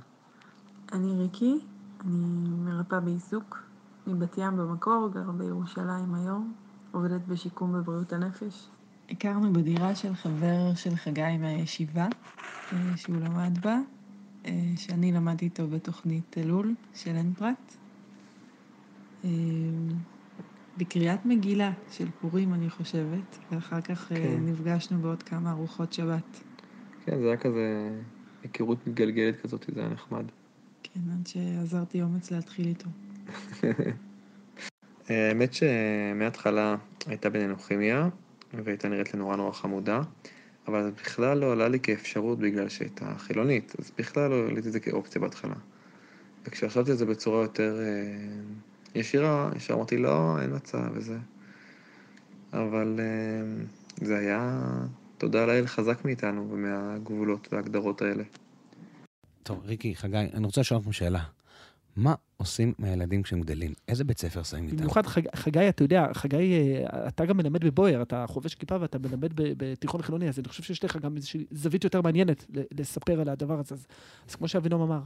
אני 0.93 1.15
ריקי, 1.15 1.61
אני 2.01 2.49
מרפאה 2.65 3.01
בעיסוק, 3.01 3.59
מבת 4.07 4.39
ים 4.39 4.57
במקור, 4.57 5.09
גרה 5.13 5.33
בירושלים 5.33 6.15
היום, 6.15 6.55
עובדת 6.93 7.21
בשיקום 7.29 7.73
בבריאות 7.73 8.13
הנפש. 8.13 8.69
הכרנו 9.11 9.53
בדירה 9.53 9.95
של 9.95 10.15
חבר 10.15 10.75
של 10.75 10.97
חגי 10.97 11.37
מהישיבה, 11.41 12.07
שהוא 12.97 13.17
למד 13.17 13.59
בה, 13.63 13.79
אה, 14.47 14.53
שאני 14.77 15.13
למדתי 15.13 15.45
איתו 15.45 15.69
בתוכנית 15.69 16.39
אלול 16.39 16.75
של 16.95 17.17
אין 17.17 17.35
פרט. 17.35 17.77
בקריאת 20.79 21.27
מגילה 21.27 21.73
של 21.91 22.07
פורים, 22.21 22.55
אני 22.55 22.71
חושבת, 22.71 23.39
ואחר 23.53 23.81
כך 23.81 24.13
אה, 24.13 24.17
כן. 24.17 24.41
נפגשנו 24.41 24.99
בעוד 24.99 25.23
כמה 25.23 25.51
ארוחות 25.51 25.93
שבת. 25.93 26.43
כן, 27.05 27.21
זה 27.21 27.27
היה 27.27 27.37
כזה 27.37 27.91
היכרות 28.43 28.87
מתגלגלת 28.87 29.41
כזאת, 29.41 29.67
זה 29.75 29.81
היה 29.81 29.89
נחמד. 29.89 30.25
כן, 30.83 31.01
עד 31.13 31.27
שעזרתי 31.27 32.03
אומץ 32.03 32.31
להתחיל 32.31 32.67
איתו. 32.67 32.89
האמת 35.09 35.55
שמההתחלה 35.55 36.77
הייתה 37.07 37.31
בינינו 37.31 37.59
כימיה, 37.59 38.09
והייתה 38.65 38.89
נראית 38.89 39.15
לי 39.15 39.19
נורא 39.19 39.37
נורא 39.37 39.53
חמודה, 39.53 40.01
אבל 40.69 40.83
זה 40.83 40.91
בכלל 40.91 41.39
לא 41.39 41.53
עלה 41.53 41.69
לי 41.69 41.81
כאפשרות 41.81 42.39
בגלל 42.39 42.69
שהייתה 42.69 43.15
חילונית, 43.19 43.75
אז 43.79 43.93
בכלל 43.99 44.31
לא 44.31 44.45
העליתי 44.45 44.69
את 44.69 44.73
זה 44.73 44.81
כאופציה 44.81 45.21
בהתחלה. 45.21 45.55
וכשחשבתי 46.45 46.91
על 46.91 46.97
זה 46.97 47.07
בצורה 47.07 47.43
יותר 47.43 47.79
אה, 47.81 47.85
ישירה, 48.95 49.51
ישר 49.57 49.75
אמרתי 49.75 49.99
לא, 49.99 50.41
אין 50.43 50.55
מצב 50.57 50.79
וזה. 50.95 51.19
אבל 52.53 53.01
אה, 53.01 53.65
זה 54.07 54.19
היה, 54.19 54.61
תודה 55.19 55.47
לאל, 55.47 55.67
חזק 55.67 56.05
מאיתנו 56.05 56.51
ומהגבולות 56.51 57.49
וההגדרות 57.53 58.03
האלה. 58.03 58.23
טוב, 59.43 59.63
ריקי, 59.65 59.97
חגי, 59.97 60.17
אני 60.35 60.47
רוצה 60.47 60.61
לשאול 60.61 60.81
אתכם 60.81 60.93
שאלה. 60.93 61.23
מה 61.97 62.15
עושים 62.37 62.73
מהילדים 62.79 63.23
כשהם 63.23 63.41
גדלים? 63.41 63.73
איזה 63.89 64.05
בית 64.05 64.19
ספר 64.19 64.43
שמים 64.43 64.65
איתם? 64.65 64.77
במיוחד 64.77 65.07
חג- 65.07 65.37
חגי, 65.37 65.69
אתה 65.69 65.85
יודע, 65.85 66.07
חגי, 66.15 66.53
אה, 66.93 67.09
אתה 67.09 67.25
גם 67.25 67.37
מלמד 67.37 67.65
בבויאר, 67.65 68.03
אתה 68.03 68.25
חובש 68.29 68.55
כיפה 68.55 68.77
ואתה 68.81 68.99
מלמד 68.99 69.33
בתיכון 69.37 70.03
חילוני, 70.03 70.29
אז 70.29 70.39
אני 70.39 70.49
חושב 70.49 70.63
שיש 70.63 70.85
לך 70.85 70.97
גם 70.97 71.17
איזושהי 71.17 71.45
זווית 71.51 71.85
יותר 71.85 72.03
מעניינת 72.03 72.47
לספר 72.79 73.21
על 73.21 73.29
הדבר 73.29 73.59
הזה. 73.59 73.75
אז, 73.75 73.87
אז 74.29 74.35
כמו 74.35 74.49
שאבינום 74.49 74.83
אמר, 74.83 75.01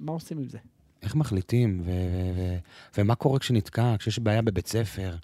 מה 0.00 0.12
עושים 0.12 0.38
עם 0.38 0.48
זה? 0.48 0.58
איך 1.02 1.14
מחליטים? 1.14 1.80
ו- 1.84 1.90
ו- 1.90 2.32
ו- 2.36 2.58
ומה 2.98 3.14
קורה 3.14 3.38
כשנתקע, 3.38 3.94
כשיש 3.98 4.18
בעיה 4.18 4.42
בבית 4.42 4.66
ספר? 4.66 5.14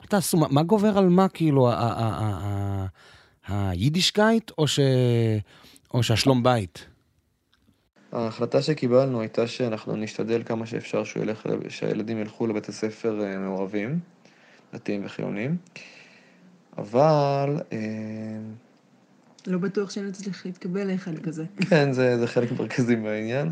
מה 0.00 0.06
תעשו? 0.06 0.36
מה, 0.36 0.46
מה 0.50 0.62
גובר 0.62 0.98
על 0.98 1.08
מה, 1.08 1.28
כאילו, 1.28 1.70
ה- 1.70 1.74
ה- 1.74 1.92
ה- 1.92 2.38
ה- 2.42 2.86
ה- 3.48 3.70
היידישקייט 3.70 4.50
או, 4.58 4.68
ש... 4.68 4.80
או 5.94 6.02
שהשלום 6.02 6.42
בית? 6.42 6.86
ההחלטה 8.12 8.62
שקיבלנו 8.62 9.20
הייתה 9.20 9.46
שאנחנו 9.46 9.96
נשתדל 9.96 10.42
כמה 10.46 10.66
שאפשר 10.66 11.04
שהוא 11.04 11.22
ילך, 11.22 11.46
שהילדים 11.68 12.18
ילכו 12.18 12.46
לבית 12.46 12.68
הספר 12.68 13.24
אה, 13.24 13.38
מעורבים, 13.38 13.98
דתיים 14.74 15.04
וחילונים, 15.04 15.56
אבל 16.78 17.56
אה, 17.72 17.78
לא 19.46 19.58
בטוח 19.58 19.90
שנצליח 19.90 20.46
להתקבל 20.46 20.90
לאחד 20.92 21.18
כזה. 21.18 21.44
כן, 21.70 21.92
זה, 21.92 22.18
זה 22.18 22.26
חלק 22.26 22.52
מרכזי 22.52 22.96
מהעניין. 22.96 23.50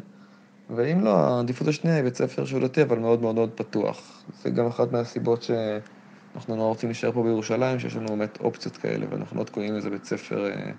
ואם 0.77 1.05
לא, 1.05 1.17
העדיפות 1.17 1.69
השנייה 1.69 1.97
היא 1.97 2.05
בית 2.05 2.17
ספר 2.17 2.45
שהוא 2.45 2.61
דתי, 2.61 2.83
אבל 2.83 2.99
מאוד 2.99 3.21
מאוד 3.21 3.35
מאוד 3.35 3.51
פתוח. 3.55 4.25
זה 4.43 4.51
גם 4.51 4.67
אחת 4.67 4.93
מהסיבות 4.93 5.43
שאנחנו 5.43 6.57
נורא 6.57 6.69
רוצים 6.69 6.89
להישאר 6.89 7.13
פה 7.13 7.23
בירושלים, 7.23 7.79
שיש 7.79 7.97
לנו 7.97 8.09
באמת 8.09 8.39
אופציות 8.41 8.77
כאלה, 8.77 9.07
ואנחנו 9.11 9.39
לא 9.39 9.45
תקועים 9.45 9.77
איזה 9.77 9.91
בית 9.91 10.05
ספר 10.05 10.51
אה, 10.51 10.73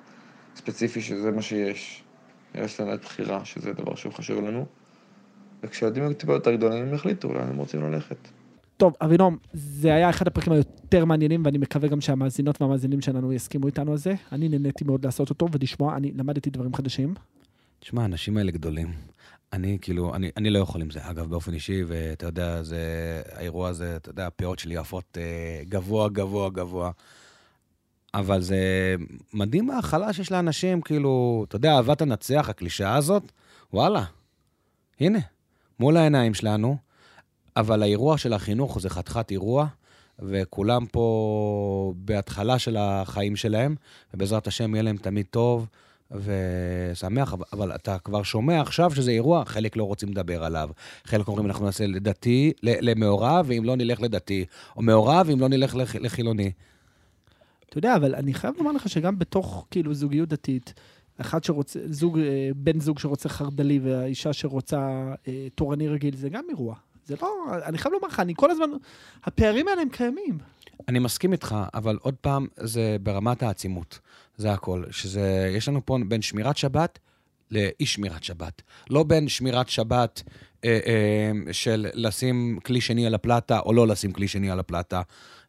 ספציפי 0.55 1.01
שזה 1.01 1.31
מה 1.31 1.41
שיש. 1.41 2.03
יש 2.55 2.79
לנו 2.79 2.89
באמת 2.89 3.01
בחירה, 3.01 3.45
שזה 3.45 3.73
דבר 3.73 3.95
שהוא 3.95 4.13
חשוב 4.13 4.45
לנו. 4.45 4.65
וכשילדים 5.63 6.03
היו 6.03 6.13
טיפה 6.13 6.33
יותר 6.33 6.55
גדולים, 6.55 6.83
הם 6.83 6.93
יחליטו 6.93 7.33
לאן 7.33 7.49
הם 7.49 7.57
רוצים 7.57 7.81
ללכת. 7.81 8.27
טוב, 8.77 8.93
אבינום, 9.01 9.37
זה 9.53 9.93
היה 9.93 10.09
אחד 10.09 10.27
הפרקים 10.27 10.53
היותר 10.53 11.05
מעניינים, 11.05 11.45
ואני 11.45 11.57
מקווה 11.57 11.89
גם 11.89 12.01
שהמאזינות 12.01 12.61
והמאזינים 12.61 13.01
שלנו 13.01 13.33
יסכימו 13.33 13.67
איתנו 13.67 13.91
על 13.91 13.97
זה. 13.97 14.13
אני 14.31 14.49
נהניתי 14.49 14.83
מאוד 14.83 15.05
לעשות 15.05 15.29
אותו 15.29 15.47
ולשמוע, 15.51 15.97
אני 15.97 16.11
למדתי 16.11 16.49
דברים 16.49 16.73
חדשים. 16.73 17.13
תשמע, 17.79 18.01
האנשים 18.01 18.37
האלה 18.37 18.51
גדולים. 18.51 18.91
אני 19.53 19.77
כאילו, 19.81 20.15
אני, 20.15 20.31
אני 20.37 20.49
לא 20.49 20.59
יכול 20.59 20.81
עם 20.81 20.89
זה, 20.89 20.99
אגב, 21.09 21.29
באופן 21.29 21.53
אישי, 21.53 21.83
ואתה 21.87 22.25
יודע, 22.25 22.63
זה, 22.63 23.21
האירוע 23.31 23.69
הזה, 23.69 23.95
אתה 23.95 24.09
יודע, 24.09 24.27
הפאות 24.27 24.59
שלי 24.59 24.77
עפות 24.77 25.17
אה, 25.17 25.63
גבוה, 25.69 26.09
גבוה, 26.09 26.49
גבוה. 26.49 26.91
אבל 28.13 28.41
זה 28.41 28.95
מדהים 29.33 29.69
ההכלה 29.69 30.13
שיש 30.13 30.31
לאנשים, 30.31 30.81
כאילו, 30.81 31.45
אתה 31.47 31.55
יודע, 31.55 31.73
אהבת 31.75 32.01
הנצח, 32.01 32.49
הקלישאה 32.49 32.95
הזאת, 32.95 33.31
וואלה, 33.73 34.03
הנה, 34.99 35.19
מול 35.79 35.97
העיניים 35.97 36.33
שלנו, 36.33 36.77
אבל 37.55 37.83
האירוע 37.83 38.17
של 38.17 38.33
החינוך 38.33 38.79
זה 38.79 38.89
חתיכת 38.89 39.31
אירוע, 39.31 39.67
וכולם 40.19 40.85
פה 40.85 41.93
בהתחלה 41.95 42.59
של 42.59 42.77
החיים 42.77 43.35
שלהם, 43.35 43.75
ובעזרת 44.13 44.47
השם 44.47 44.75
יהיה 44.75 44.83
להם 44.83 44.97
תמיד 44.97 45.25
טוב 45.29 45.67
ושמח, 46.15 47.35
אבל- 47.53 47.71
אתה 47.75 47.97
כבר 47.99 48.23
שומע 48.23 48.61
עכשיו 48.61 48.91
שזה 48.95 49.11
אירוע, 49.11 49.45
חלק 49.45 49.75
לא 49.77 49.83
רוצים 49.83 50.09
לדבר 50.09 50.43
עליו. 50.43 50.69
חלק 51.03 51.27
אומרים, 51.27 51.45
אנחנו 51.45 51.65
נעשה 51.65 51.87
לדתי, 51.87 52.53
למעורב, 52.63 53.45
ואם 53.49 53.63
לא 53.63 53.75
נלך 53.75 54.01
לדתי, 54.01 54.45
או 54.75 54.81
מעורב, 54.81 55.29
אם 55.33 55.39
לא 55.39 55.47
נלך 55.47 55.75
לח- 55.75 55.95
לחילוני. 55.95 56.51
אתה 57.69 57.77
יודע, 57.77 57.95
אבל 57.95 58.15
אני 58.15 58.33
חייב 58.33 58.53
לומר 58.57 58.71
לך 58.71 58.89
שגם 58.89 59.19
בתוך, 59.19 59.67
כאילו, 59.71 59.93
זוגיות 59.93 60.29
דתית, 60.29 60.73
אחד 61.21 61.43
שרוצה, 61.43 61.79
זוג, 61.89 62.19
אה, 62.19 62.49
בן 62.55 62.79
זוג 62.79 62.99
שרוצה 62.99 63.29
חרד"לי 63.29 63.79
והאישה 63.83 64.33
שרוצה 64.33 64.79
אה, 65.27 65.47
תורני 65.55 65.87
רגיל, 65.87 66.15
זה 66.15 66.29
גם 66.29 66.43
אירוע. 66.49 66.75
זה 67.05 67.15
לא, 67.21 67.27
אני 67.65 67.77
חייב 67.77 67.93
לומר 67.93 68.07
לך, 68.07 68.19
אני 68.19 68.33
כל 68.35 68.51
הזמן, 68.51 68.65
הפערים 69.23 69.67
האלה 69.67 69.81
הם 69.81 69.89
קיימים. 69.89 70.37
אני 70.87 70.99
מסכים 70.99 71.31
איתך, 71.31 71.55
אבל 71.73 71.97
עוד 72.01 72.15
פעם, 72.21 72.47
זה 72.57 72.97
ברמת 73.03 73.43
העצימות. 73.43 73.99
זה 74.37 74.53
הכל. 74.53 74.83
שזה, 74.91 75.51
יש 75.57 75.67
לנו 75.67 75.85
פה 75.85 75.97
בין 76.07 76.21
שמירת 76.21 76.57
שבת 76.57 76.99
לאי 77.51 77.85
שמירת 77.85 78.23
שבת. 78.23 78.61
לא 78.89 79.03
בין 79.03 79.27
שמירת 79.27 79.69
שבת 79.69 80.23
אה, 80.65 80.79
אה, 80.85 81.53
של 81.53 81.87
לשים 81.93 82.59
כלי 82.65 82.81
שני 82.81 83.05
על 83.05 83.15
הפלטה 83.15 83.59
או 83.59 83.73
לא 83.73 83.87
לשים 83.87 84.11
כלי 84.11 84.27
שני 84.27 84.51
על 84.51 84.59
הפלטה. 84.59 85.01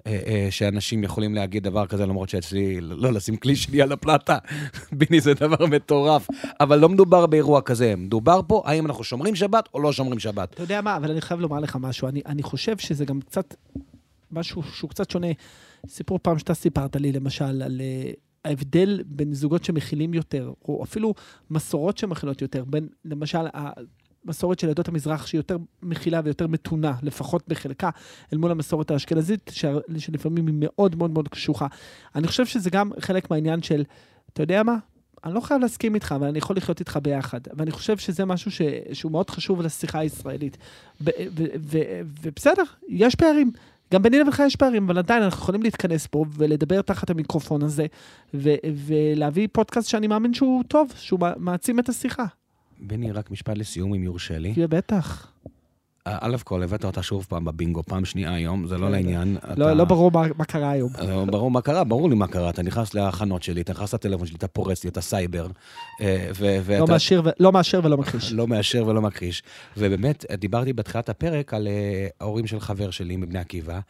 אה, 0.07 0.21
אה, 0.27 0.47
שאנשים 0.51 1.05
יכולים 1.05 1.35
להגיד 1.35 1.63
דבר 1.63 1.87
כזה, 1.87 2.07
למרות 2.07 2.29
שאצלי 2.29 2.81
לא 2.81 3.13
לשים 3.13 3.37
כלי 3.37 3.57
שני 3.57 3.83
על 3.83 3.93
הפלטה, 3.93 4.39
ביני 4.99 5.21
זה 5.21 5.35
דבר 5.35 5.67
מטורף. 5.67 6.29
אבל 6.61 6.79
לא 6.79 6.89
מדובר 6.89 7.27
באירוע 7.27 7.61
כזה, 7.61 7.97
מדובר 7.97 8.41
פה 8.47 8.63
האם 8.65 8.87
אנחנו 8.87 9.05
שומרים 9.05 9.35
שבת 9.35 9.69
או 9.75 9.81
לא 9.81 9.93
שומרים 9.93 10.19
שבת. 10.19 10.55
אתה 10.55 10.63
יודע 10.63 10.81
מה, 10.81 10.97
אבל 10.97 11.11
אני 11.11 11.21
חייב 11.21 11.41
לומר 11.41 11.59
לך 11.59 11.77
משהו. 11.81 12.09
אני, 12.09 12.23
אני 12.27 12.43
חושב 12.43 12.79
שזה 12.79 13.05
גם 13.05 13.21
קצת, 13.21 13.55
משהו 14.33 14.63
שהוא 14.63 14.91
קצת 14.91 15.11
שונה. 15.11 15.27
סיפור 15.89 16.19
פעם 16.23 16.39
שאתה 16.39 16.55
סיפרת 16.55 16.97
לי, 16.97 17.13
למשל, 17.13 17.63
על 17.63 17.81
אה, 17.81 18.13
ההבדל 18.45 19.03
בין 19.07 19.35
זוגות 19.35 19.65
שמכילים 19.65 20.15
יותר, 20.15 20.53
או 20.65 20.85
אפילו 20.85 21.15
מסורות 21.51 21.99
שמכילות 21.99 22.43
יותר, 22.43 22.65
בין, 22.65 22.89
למשל, 23.05 23.47
המסורת 24.25 24.59
של 24.59 24.71
עדות 24.71 24.89
המזרח, 24.89 25.27
שהיא 25.27 25.39
יותר 25.39 25.57
מכילה 25.83 26.21
ויותר 26.25 26.47
מתונה, 26.47 26.95
לפחות 27.03 27.49
בחלקה, 27.49 27.91
אל 28.33 28.39
מול 28.39 28.51
המסורת 28.51 28.91
האשכנזית, 28.91 29.51
שלפעמים 29.99 30.47
היא 30.47 30.55
מאוד 30.59 30.97
מאוד 30.97 31.11
מאוד 31.11 31.29
קשוחה. 31.29 31.67
אני 32.15 32.27
חושב 32.27 32.47
שזה 32.47 32.71
גם 32.71 32.91
חלק 33.01 33.31
מהעניין 33.31 33.63
של, 33.63 33.85
אתה 34.33 34.43
יודע 34.43 34.63
מה? 34.63 34.77
אני 35.25 35.35
לא 35.35 35.41
חייב 35.41 35.61
להסכים 35.61 35.95
איתך, 35.95 36.13
אבל 36.17 36.27
אני 36.27 36.39
יכול 36.39 36.57
לחיות 36.57 36.81
איתך 36.81 36.99
ביחד. 37.03 37.41
ואני 37.57 37.71
חושב 37.71 37.99
שזה 37.99 38.25
משהו 38.25 38.51
ש... 38.51 38.63
שהוא 38.93 39.13
מאוד 39.13 39.31
חשוב 39.31 39.63
לשיחה 39.63 39.99
הישראלית. 39.99 40.57
ב... 41.05 41.11
ו... 41.37 41.45
ו... 41.61 41.79
ובסדר, 42.23 42.63
יש 42.89 43.15
פערים. 43.15 43.53
גם 43.93 44.03
ביני 44.03 44.19
לבינך 44.19 44.43
יש 44.47 44.57
פערים, 44.57 44.85
אבל 44.85 44.99
עדיין 44.99 45.23
אנחנו 45.23 45.43
יכולים 45.43 45.63
להתכנס 45.63 46.07
פה 46.07 46.25
ולדבר 46.35 46.83
תחת 46.83 47.11
המיקרופון 47.11 47.63
הזה, 47.63 47.87
ו... 48.35 48.51
ולהביא 48.87 49.49
פודקאסט 49.53 49.89
שאני 49.89 50.07
מאמין 50.07 50.35
שהוא 50.35 50.63
טוב, 50.69 50.93
שהוא 50.97 51.21
מע- 51.21 51.33
מעצים 51.37 51.79
את 51.79 51.89
השיחה. 51.89 52.25
בני, 52.81 53.13
רק 53.13 53.31
משפט 53.31 53.59
לסיום, 53.59 53.95
אם 53.95 54.03
יורשה 54.03 54.39
לי. 54.39 54.55
בטח. 54.69 55.33
א' 56.05 56.37
כל, 56.45 56.63
הבאת 56.63 56.85
אותה 56.85 57.03
שוב 57.03 57.27
פעם 57.29 57.45
בבינגו, 57.45 57.83
פעם 57.83 58.05
שנייה 58.05 58.35
היום, 58.35 58.67
זה 58.67 58.79
לא 58.79 58.87
כן. 58.87 58.93
לעניין. 58.93 59.37
לא, 59.57 59.73
לא 59.73 59.85
ברור 59.85 60.11
מה, 60.37 60.45
קרה 60.45 60.71
היום. 60.71 60.91
לא 61.09 61.25
ברור 61.25 61.51
מה 61.51 61.61
קרה, 61.61 61.85
ברור 61.85 62.09
לי 62.09 62.15
מה 62.15 62.27
קרה. 62.27 62.51
אתה 62.51 62.63
נכנס 62.63 62.95
להכנות 62.95 63.43
שלי, 63.43 63.61
אתה 63.61 63.73
נכנס 63.73 63.95
לטלפון 63.95 64.27
שלי, 64.27 64.37
אתה 64.37 64.49
פורץ 64.49 64.85
לי, 64.85 64.91
אתה 64.91 65.01
סייבר. 65.01 65.47
אה, 66.01 66.31
לא 66.79 66.87
מאשר. 66.87 67.23
לא 67.41 67.53
מאשר 67.53 67.81
ולא 67.85 67.99
מכחיש. 67.99 68.33
לא 68.33 68.47
מאשר 68.47 68.85
ולא 68.87 69.03
מכחיש. 69.03 69.43
ובאמת, 69.77 70.25
דיברתי 70.33 70.73
בתחילת 70.73 71.09
הפרק 71.09 71.55
על 71.55 71.69
אה, 71.69 72.07
ההורים 72.21 72.47
של 72.47 72.61
חבר 72.61 72.91
שלי 72.91 73.17
מבני 73.17 73.39
עקיבא, 73.39 73.81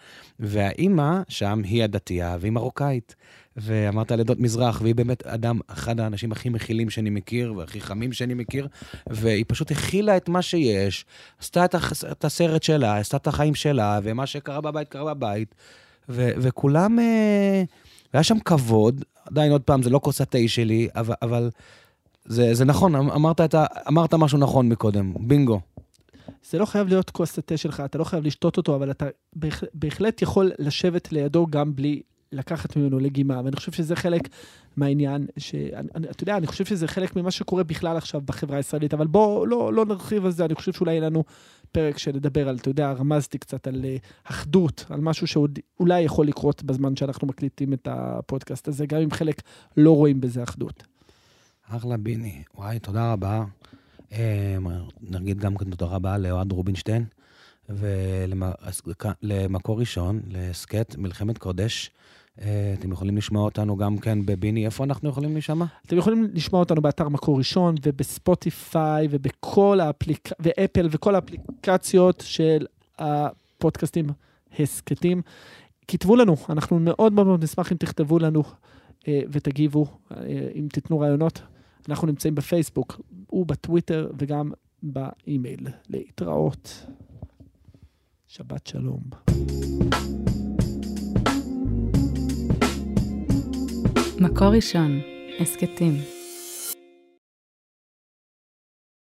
והאימא 0.41 1.21
שם 1.29 1.61
היא 1.65 1.85
הדתייה 1.85 2.37
והיא 2.41 2.53
מרוקאית. 2.53 3.17
ואמרת 3.57 4.13
על 4.13 4.21
עדות 4.21 4.41
מזרח, 4.41 4.81
והיא 4.83 4.95
באמת 4.95 5.27
אדם, 5.27 5.61
אחד 5.67 6.01
האנשים 6.01 6.33
הכי 6.33 6.49
מכילים 6.49 6.91
שאני 6.91 7.11
מכיר, 7.11 7.55
והכי 7.57 7.81
חמים 7.81 8.13
שאני 8.13 8.35
מכיר, 8.35 8.69
והיא 9.07 9.45
פשוט 9.49 9.71
הכילה 9.71 10.17
את 10.17 10.29
מה 10.29 10.43
שיש, 10.43 11.05
עשתה 11.41 11.65
את, 11.65 11.75
הח- 11.75 12.05
את 12.13 12.25
הסרט 12.25 12.63
שלה, 12.63 12.99
עשתה 12.99 13.17
את 13.17 13.27
החיים 13.27 13.55
שלה, 13.55 14.01
ומה 14.03 14.27
שקרה 14.27 14.61
בבית, 14.61 14.89
קרה 14.89 15.15
בבית. 15.15 15.55
ו- 16.09 16.31
וכולם, 16.37 16.99
אה, 18.15 18.23
שם 18.23 18.39
כבוד, 18.45 19.05
עדיין 19.31 19.53
עוד 19.53 19.63
פעם, 19.63 19.83
זה 19.83 19.91
לא 19.91 20.01
כוס 20.03 20.21
התה 20.21 20.39
שלי, 20.47 20.89
אבל, 20.97 21.15
אבל 21.23 21.51
זה, 22.25 22.55
זה 22.55 22.65
נכון, 22.65 22.95
אמ- 22.97 23.11
אמרת, 23.11 23.41
את 23.41 23.55
ה, 23.55 23.65
אמרת 23.89 24.15
משהו 24.15 24.39
נכון 24.39 24.69
מקודם, 24.69 25.15
בינגו. 25.21 25.61
זה 26.51 26.59
לא 26.59 26.65
חייב 26.65 26.89
להיות 26.89 27.11
כוס 27.11 27.39
התה 27.39 27.57
שלך, 27.57 27.83
אתה 27.85 27.99
לא 27.99 28.05
חייב 28.05 28.25
לשתות 28.27 28.57
אותו, 28.57 28.75
אבל 28.77 28.91
אתה 28.91 29.07
בהח- 29.37 29.65
בהחלט 29.75 30.23
יכול 30.23 30.53
לשבת 30.59 31.13
לידו 31.13 31.47
גם 31.51 31.77
בלי 31.77 32.03
לקחת 32.33 32.77
ממנו 32.77 32.99
לגימה, 32.99 33.41
ואני 33.45 33.57
חושב 33.57 33.73
שזה 33.73 33.97
חלק 33.97 34.29
מהעניין, 34.77 35.27
שאתה 35.39 36.23
יודע, 36.23 36.37
אני 36.37 36.47
חושב 36.47 36.65
שזה 36.65 36.89
חלק 36.89 37.17
ממה 37.17 37.31
שקורה 37.31 37.65
בכלל 37.65 37.97
עכשיו 37.97 38.21
בחברה 38.21 38.57
הישראלית, 38.57 38.95
אבל 38.95 39.07
בואו 39.07 39.47
לא, 39.47 39.73
לא 39.73 39.85
נרחיב 39.85 40.25
על 40.25 40.31
זה, 40.31 40.45
אני 40.45 40.55
חושב 40.55 40.73
שאולי 40.73 40.93
יהיה 40.93 41.01
לנו 41.01 41.25
פרק 41.73 41.99
שנדבר 41.99 42.49
על, 42.49 42.57
אתה 42.57 42.71
יודע, 42.71 42.93
רמזתי 42.93 43.39
קצת 43.39 43.67
על 43.67 43.85
אה, 43.85 43.97
אחדות, 44.25 44.85
על 44.91 45.01
משהו 45.01 45.27
שעוד 45.27 45.59
אולי 45.81 46.01
יכול 46.01 46.27
לקרות 46.27 46.63
בזמן 46.63 46.97
שאנחנו 46.97 47.27
מקליטים 47.27 47.73
את 47.73 47.89
הפודקאסט 47.91 48.69
הזה, 48.69 48.87
גם 48.87 49.01
אם 49.01 49.11
חלק 49.11 49.43
לא 49.77 49.97
רואים 49.97 50.21
בזה 50.21 50.43
אחדות. 50.43 50.83
אחלה 51.69 51.97
ביני. 51.97 52.43
וואי, 52.55 52.79
תודה 52.79 53.13
רבה. 53.13 53.45
אה, 54.13 54.57
נגיד 55.01 55.39
גם 55.39 55.57
כן 55.57 55.71
תודה 55.71 55.87
רבה 55.87 56.19
לאוהד 56.19 56.53
רובינשטיין, 56.53 57.05
ולמקור 57.69 59.81
ראשון, 59.81 60.21
להסכת 60.29 60.95
מלחמת 60.99 61.39
קודש. 61.39 61.91
אה, 62.41 62.75
אתם 62.79 62.93
יכולים 62.93 63.17
לשמוע 63.17 63.45
אותנו 63.45 63.77
גם 63.77 63.99
כן 63.99 64.27
בביני, 64.27 64.67
איפה 64.67 64.85
אנחנו 64.85 65.09
יכולים 65.09 65.33
להישמע? 65.33 65.65
אתם 65.87 65.97
יכולים 65.97 66.29
לשמוע 66.35 66.61
אותנו 66.61 66.83
באתר 66.83 67.09
מקור 67.09 67.39
ראשון 67.39 67.75
ובספוטיפיי 67.83 69.09
ובכל 69.11 69.81
האפליק... 69.81 70.29
ואפל 70.41 70.89
וכל 70.91 71.15
האפליקציות 71.15 72.23
של 72.27 72.67
הפודקאסטים 72.99 74.07
הסכתים. 74.59 75.23
כתבו 75.89 76.17
לנו, 76.17 76.37
אנחנו 76.49 76.79
מאוד 76.79 77.13
מאוד 77.13 77.45
נשמח 77.45 77.73
אם 77.73 77.77
תכתבו 77.77 78.19
לנו 78.19 78.43
אה, 79.09 79.21
ותגיבו, 79.29 79.87
אה, 80.13 80.49
אם 80.55 80.69
תיתנו 80.73 81.01
רעיונות. 81.01 81.43
אנחנו 81.89 82.07
נמצאים 82.07 82.35
בפייסבוק 82.35 83.01
ובטוויטר 83.33 84.11
וגם 84.19 84.53
באימייל. 84.83 85.67
להתראות. 85.89 86.87
שבת 88.29 88.67
שלום. 88.67 89.03
מקור 94.23 94.49
ראשון, 94.49 95.01
הסכתים. 95.41 96.12